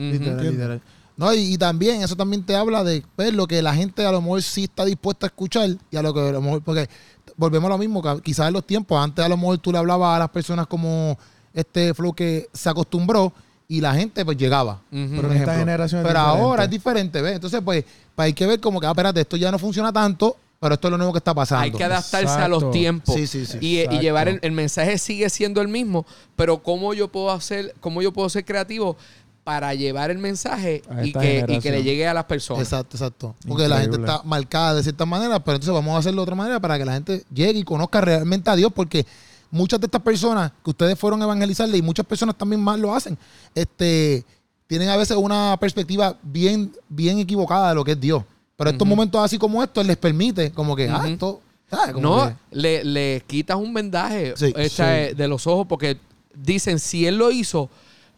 [1.18, 4.12] No, y, y también, eso también te habla de pues, lo que la gente a
[4.12, 6.88] lo mejor sí está dispuesta a escuchar y a lo que a lo mejor, porque
[7.36, 9.78] volvemos a lo mismo, que quizás en los tiempos, antes a lo mejor tú le
[9.80, 11.18] hablabas a las personas como
[11.54, 13.34] este flow que se acostumbró
[13.72, 14.82] y la gente pues llegaba.
[14.92, 15.08] ujú.
[15.12, 17.22] Pero por en esta generación es Pero ahora es diferente.
[17.22, 17.36] ¿ves?
[17.36, 20.36] Entonces, pues, pues hay que ver como que, ah, espérate, esto ya no funciona tanto,
[20.60, 21.64] pero esto es lo nuevo que está pasando.
[21.64, 23.14] Hay que adaptarse a los tiempos.
[23.14, 23.60] Sí, sí, sí.
[23.62, 26.06] Y, llevar el, el mensaje sigue siendo el mismo,
[26.36, 28.98] pero cómo yo puedo hacer, cómo yo puedo ser creativo
[29.44, 32.64] para llevar el mensaje y que, y que le llegue a las personas.
[32.64, 33.36] Exacto, exacto.
[33.48, 36.36] Porque la gente está marcada de cierta manera, pero entonces vamos a hacerlo de otra
[36.36, 39.06] manera para que la gente llegue y conozca realmente a Dios, porque
[39.52, 42.94] muchas de estas personas que ustedes fueron a evangelizarle y muchas personas también más lo
[42.94, 43.18] hacen,
[43.56, 44.24] este,
[44.68, 48.24] tienen a veces una perspectiva bien, bien equivocada de lo que es Dios.
[48.58, 51.94] Pero estos momentos así como estos les permite, como que, ah, esto, ¿sabes?
[51.94, 54.84] Como No, que- le, le quitas un vendaje Sí, sí.
[55.16, 55.98] de los ojos porque
[56.36, 57.70] dicen, si él lo hizo,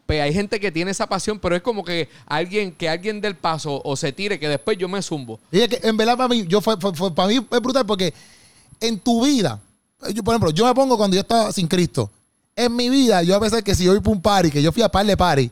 [0.07, 3.35] pues hay gente que tiene esa pasión, pero es como que alguien que alguien del
[3.35, 5.39] paso o se tire, que después yo me zumbo.
[5.51, 7.85] Y es que en verdad para mí, yo fue, fue- fue- para mí es brutal
[7.85, 8.13] porque
[8.81, 9.61] en tu vida,
[10.13, 12.09] yo, por ejemplo, yo me pongo cuando yo estaba sin Cristo.
[12.55, 14.71] En mi vida, yo a veces que si yo voy para un party, que yo
[14.71, 15.49] fui a par de party,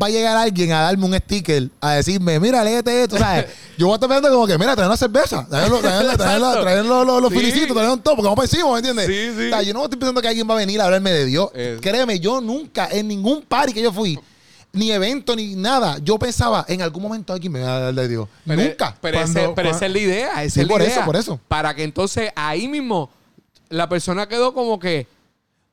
[0.00, 3.46] va a llegar alguien a darme un sticker, a decirme, mira, léete esto, ¿sabes?
[3.78, 6.12] Yo voy a estar viendo como que, mira, trae una cerveza, trae los, los, los,
[6.12, 6.24] Exacto.
[6.62, 7.38] trae los, los, los Sí.
[7.38, 9.06] filicitos, trae un todo, porque vamos para ¿me entiendes?
[9.06, 9.46] Sí, sí.
[9.46, 11.50] O sea, yo no estoy pensando que alguien va a venir a hablarme de Dios.
[11.80, 14.18] Créeme, yo nunca, en ningún party que yo fui,
[14.72, 18.08] ni evento, ni nada, yo pensaba, en algún momento alguien me va a hablar de
[18.08, 18.28] Dios.
[18.46, 18.96] Pero, nunca.
[19.00, 20.42] Pero, Cuando- ese- pero esa es la idea.
[20.44, 20.92] Esa Sí, es la por idea.
[20.94, 21.40] eso, por eso.
[21.48, 23.10] Para que entonces ahí mismo
[23.70, 25.06] la persona quedó como que,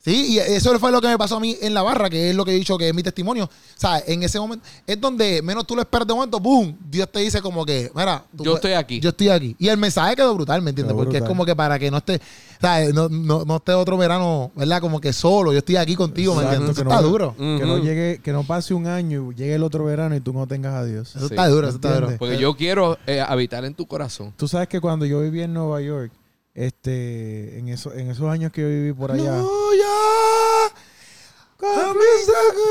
[0.07, 2.35] Sí, y eso fue lo que me pasó a mí en la barra, que es
[2.35, 3.43] lo que he dicho, que es mi testimonio.
[3.43, 6.77] O sea, en ese momento, es donde menos tú lo esperas de momento, ¡boom!
[6.89, 9.01] Dios te dice como que, mira, tú Yo estoy aquí.
[9.01, 9.55] Yo estoy aquí.
[9.59, 10.93] Y el mensaje quedó brutal, ¿me entiendes?
[10.93, 12.21] Quedó Porque es como que para que no esté,
[12.61, 12.93] ¿sabes?
[12.93, 14.79] No, no, no esté otro verano, ¿verdad?
[14.79, 16.69] Como que solo, yo estoy aquí contigo, ¿me entiendes?
[16.69, 17.35] Eso está duro.
[17.35, 20.31] Que no llegue, que no pase un año y llegue el otro verano y tú
[20.31, 21.09] no tengas a Dios.
[21.17, 21.33] Eso Sí.
[21.33, 22.15] está duro, eso está duro.
[22.17, 24.31] Porque yo quiero eh, habitar en tu corazón.
[24.37, 26.13] Tú sabes que cuando yo viví en Nueva York,
[26.57, 30.73] este, en, eso, en esos años que yo viví por allá, No, ya.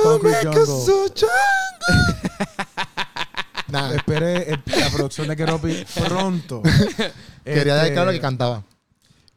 [0.03, 1.26] Concrete Jungle.
[3.68, 6.62] Nah, esperé la producción de Keropi pronto.
[7.45, 8.62] quería dejar Este, claro que cantaba.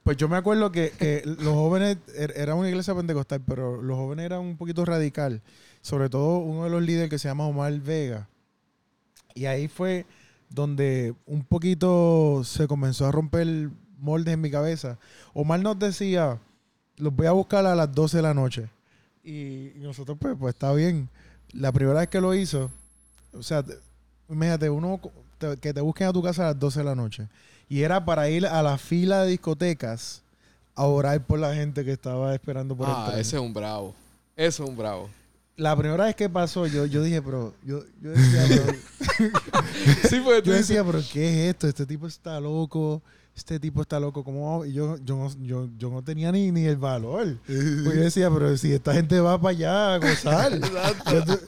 [0.03, 3.97] Pues yo me acuerdo que, que los jóvenes, er- era una iglesia pentecostal, pero los
[3.97, 5.41] jóvenes eran un poquito radical.
[5.81, 8.27] Sobre todo uno de los líderes que se llama Omar Vega.
[9.33, 10.05] Y ahí fue
[10.49, 13.69] donde un poquito se comenzó a romper
[13.99, 14.97] moldes en mi cabeza.
[15.33, 16.37] Omar nos decía,
[16.97, 18.69] los voy a buscar a las 12 de la noche.
[19.23, 21.09] Y nosotros, pues, pues está bien.
[21.51, 22.69] La primera vez que lo hizo,
[23.33, 23.77] o sea, te-
[24.29, 24.99] imagínate, uno
[25.37, 27.27] te- que te busquen a tu casa a las 12 de la noche.
[27.67, 30.21] Y era para ir a la fila de discotecas
[30.75, 33.19] a orar por la gente que estaba esperando por Ah, entrar.
[33.19, 33.93] ese es un bravo.
[34.35, 35.09] Ese es un bravo.
[35.57, 39.29] La primera vez que pasó, yo, yo dije, pero, yo, yo decía, pero,
[40.09, 41.67] sí, yo decía, pero ¿qué es esto?
[41.67, 43.01] Este tipo está loco,
[43.39, 44.65] este tipo está loco, ¿cómo?
[44.65, 47.37] Y yo, yo, no, yo, yo no tenía ni, ni el valor.
[47.47, 50.51] Pues yo decía, pero si esta gente va para allá a gozar.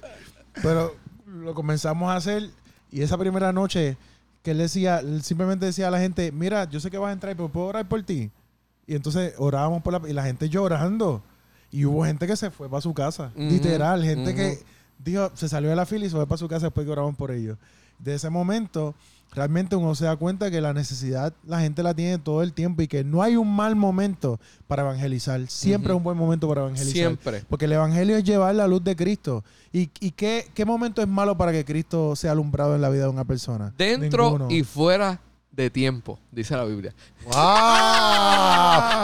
[0.62, 0.94] Pero
[1.26, 2.50] lo comenzamos a hacer
[2.92, 3.96] y esa primera noche
[4.44, 7.14] que él decía, él simplemente decía a la gente, mira, yo sé que vas a
[7.14, 8.30] entrar, pero puedo orar por ti.
[8.86, 11.24] Y entonces orábamos por la, y la gente llorando.
[11.72, 14.60] Y hubo gente que se fue para su casa, literal, gente que
[15.00, 17.16] dijo, se salió de la fila y se fue para su casa después que oraban
[17.16, 17.58] por ellos.
[17.98, 18.94] De ese momento,
[19.34, 22.82] realmente uno se da cuenta que la necesidad la gente la tiene todo el tiempo
[22.82, 25.48] y que no hay un mal momento para evangelizar.
[25.48, 26.94] Siempre es un buen momento para evangelizar.
[26.94, 27.44] Siempre.
[27.50, 29.44] Porque el evangelio es llevar la luz de Cristo.
[29.72, 33.04] ¿Y, y qué, qué momento es malo para que Cristo sea alumbrado en la vida
[33.04, 33.74] de una persona?
[33.78, 34.52] Dentro Ninguno.
[34.52, 35.20] y fuera
[35.52, 36.94] de tiempo, dice la Biblia.
[37.26, 37.34] ¡Wow!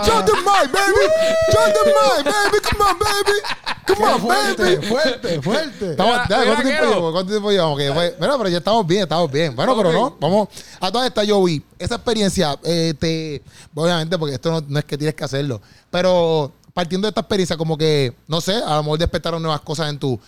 [0.06, 1.06] John the mic, baby.
[1.52, 2.60] John the mic, baby.
[2.64, 3.40] Come on, baby.
[3.86, 4.86] Come on, fuerte, baby.
[4.88, 5.92] fuerte, fuerte.
[5.92, 7.12] Estamos, Mira, dale, mira, ¿Cuánto tiempo llevamos?
[7.14, 8.18] ¿Cuánto tiempo llevamos?
[8.18, 9.56] Bueno, pero ya estamos bien, estamos bien.
[9.56, 10.18] Bueno, pero no.
[10.20, 10.48] Vamos
[10.80, 11.64] a toda esta, Joey.
[11.80, 13.42] Esa experiencia, eh, te,
[13.76, 17.58] obviamente, porque esto no, no es que tienes que hacerlo, pero partiendo de esta experiencia,
[17.58, 20.20] como que, no sé, a lo mejor despertaron nuevas cosas en tu,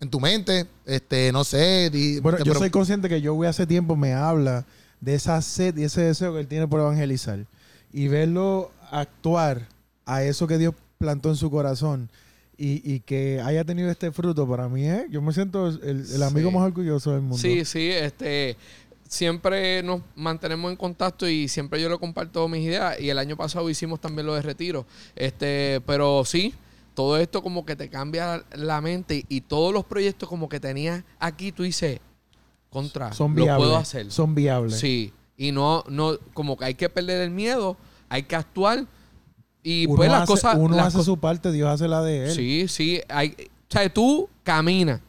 [0.00, 0.66] en tu mente.
[0.84, 1.90] Este, no sé.
[1.90, 4.64] di- Bueno, yo pero- soy consciente que Joey hace tiempo me habla
[5.06, 7.46] de esa sed y ese deseo que él tiene por evangelizar.
[7.92, 9.68] Y verlo actuar
[10.04, 12.10] a eso que Dios plantó en su corazón
[12.58, 16.22] y, y que haya tenido este fruto, para mí es, yo me siento el, el
[16.24, 16.54] amigo Sí.
[16.56, 17.36] más orgulloso del mundo.
[17.38, 18.56] Sí, sí, este
[19.08, 23.36] siempre nos mantenemos en contacto y siempre yo le comparto mis ideas y el año
[23.36, 24.84] pasado hicimos también lo de retiro.
[25.14, 26.52] Este, pero sí,
[26.94, 31.04] todo esto como que te cambia la mente y todos los proyectos como que tenías
[31.20, 32.00] aquí tú dices
[32.76, 33.66] contra, Son lo viables.
[33.66, 34.10] puedo hacer.
[34.12, 34.78] Son viables.
[34.78, 37.76] Sí, y no no como que hay que perder el miedo,
[38.08, 38.84] hay que actuar
[39.62, 42.26] y Uno pues las hace, cosas uno las hace su parte, Dios hace la de
[42.26, 42.32] él.
[42.32, 45.00] Sí, sí, hay, o sea, tú camina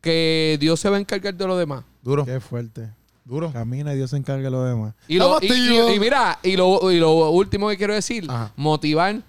[0.00, 1.84] que Dios se va a encargar de lo demás.
[2.02, 2.90] Duro, Qué fuerte.
[3.24, 3.50] duro.
[3.52, 4.94] Camina y Dios se encarga de lo demás.
[5.08, 8.52] Y, lo, y mira, y lo, y lo último que quiero decir, Ajá.
[8.56, 9.22] motivar,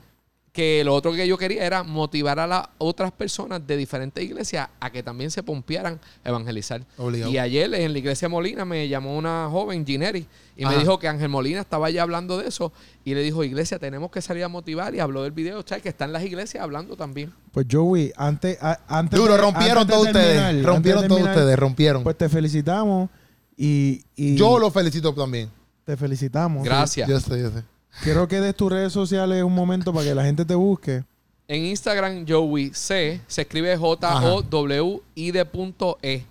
[0.55, 4.69] que lo otro que yo quería era motivar a las otras personas de diferentes iglesias
[4.79, 6.81] a que también se pompearan a evangelizar.
[6.97, 7.29] Obligado.
[7.29, 10.25] Y ayer en la iglesia Molina me llamó una joven, Gineri,
[10.55, 12.71] y me dijo que Ángel Molina estaba ya hablando de eso.
[13.03, 14.95] Y le dijo, iglesia, tenemos que salir a motivar.
[14.95, 17.33] Y habló del video, chay, que están las iglesias hablando también.
[17.51, 20.63] Pues Joey, antes, a- antes Duro, rompieron todos ustedes.
[20.63, 22.01] Rompieron todos ustedes, rompieron.
[22.03, 23.09] Pues te felicitamos
[23.57, 25.49] y, y Yo lo felicito también.
[25.83, 26.63] te felicitamos.
[26.63, 27.09] Gracias.
[27.09, 27.63] Yo sé, yo sé.
[28.03, 31.03] Quiero que des tus redes sociales un momento para que la gente te busque.
[31.47, 33.21] En Instagram, Joey C.
[33.27, 36.23] Se escribe J-O-W-I de punto E.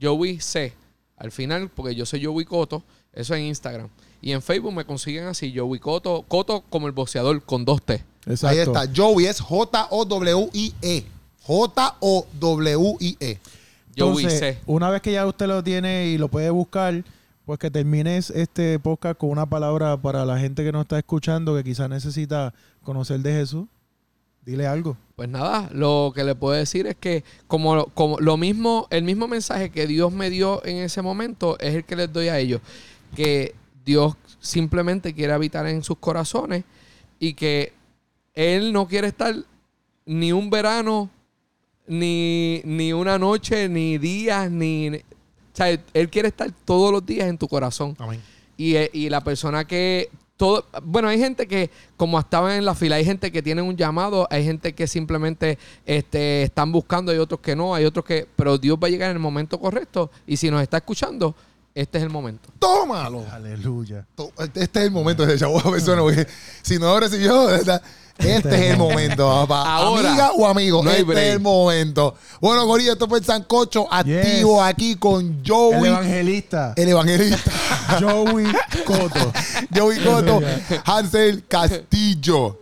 [0.00, 0.72] Joey C.
[1.16, 2.82] Al final, porque yo soy Joey Coto.
[3.12, 3.88] Eso en Instagram.
[4.20, 6.24] Y en Facebook me consiguen así, Joey Coto.
[6.26, 8.04] Coto como el boxeador, con dos T.
[8.26, 8.48] Exacto.
[8.48, 8.84] Ahí está.
[8.94, 11.04] Joey es J-O-W-I-E.
[11.42, 13.38] J-O-W-I-E.
[13.96, 14.58] Joey C.
[14.66, 17.02] una vez que ya usted lo tiene y lo puede buscar,
[17.46, 21.54] pues que termines este podcast con una palabra para la gente que nos está escuchando,
[21.54, 23.68] que quizás necesita conocer de Jesús.
[24.44, 24.96] Dile algo.
[25.14, 29.28] Pues nada, lo que le puedo decir es que como, como lo mismo, el mismo
[29.28, 32.60] mensaje que Dios me dio en ese momento es el que les doy a ellos.
[33.14, 36.64] Que Dios simplemente quiere habitar en sus corazones
[37.20, 37.72] y que
[38.34, 39.36] Él no quiere estar
[40.04, 41.10] ni un verano,
[41.86, 45.00] ni, ni una noche, ni días, ni...
[45.56, 47.96] o sea, Él quiere estar todos los días en tu corazón.
[47.98, 48.20] Amén.
[48.58, 52.74] Y, eh, y la persona que todo bueno hay gente que como estaban en la
[52.74, 57.16] fila hay gente que tiene un llamado hay gente que simplemente este están buscando hay
[57.16, 60.10] otros que no hay otros que pero Dios va a llegar en el momento correcto
[60.26, 61.34] y si nos está escuchando
[61.74, 63.24] este es el momento Tómalo.
[63.30, 64.06] Aleluya.
[64.54, 66.26] Este es el momento de chavo persona, porque
[66.62, 67.82] si no lo recibió, verdad,
[68.18, 69.74] este es el momento, papá.
[69.76, 72.14] Ahora, Amiga o amigo, no este es el momento.
[72.40, 74.64] Bueno, Gorilla, esto fue el Sancocho activo Yes.
[74.68, 76.72] aquí con El Joey, evangelista.
[76.76, 77.50] el evangelista.
[78.00, 78.46] Joey
[78.84, 79.32] Coto.
[79.76, 80.40] Joey Coto,
[80.84, 82.58] Hansel Castillo.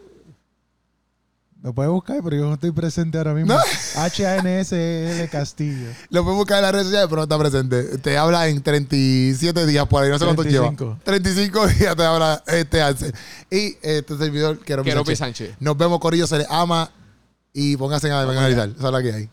[1.64, 3.54] Lo puede buscar, pero yo no estoy presente ahora mismo.
[3.54, 3.60] No.
[3.96, 5.88] H-A-N-S-L Castillo.
[6.10, 7.98] Lo puedes buscar en las redes sociales, pero no está presente.
[8.00, 10.66] Te habla en 37 días por ahí, no sé cuánto lleva.
[10.66, 10.98] 35.
[11.02, 13.14] 35 días te habla este Hansel.
[13.50, 16.90] Y este servidor, Quiero Quiero Sánchez Nos vemos, Corillo, se les ama
[17.54, 18.68] y pónganse a evangelizar.
[18.68, 19.30] Esa es la que hay.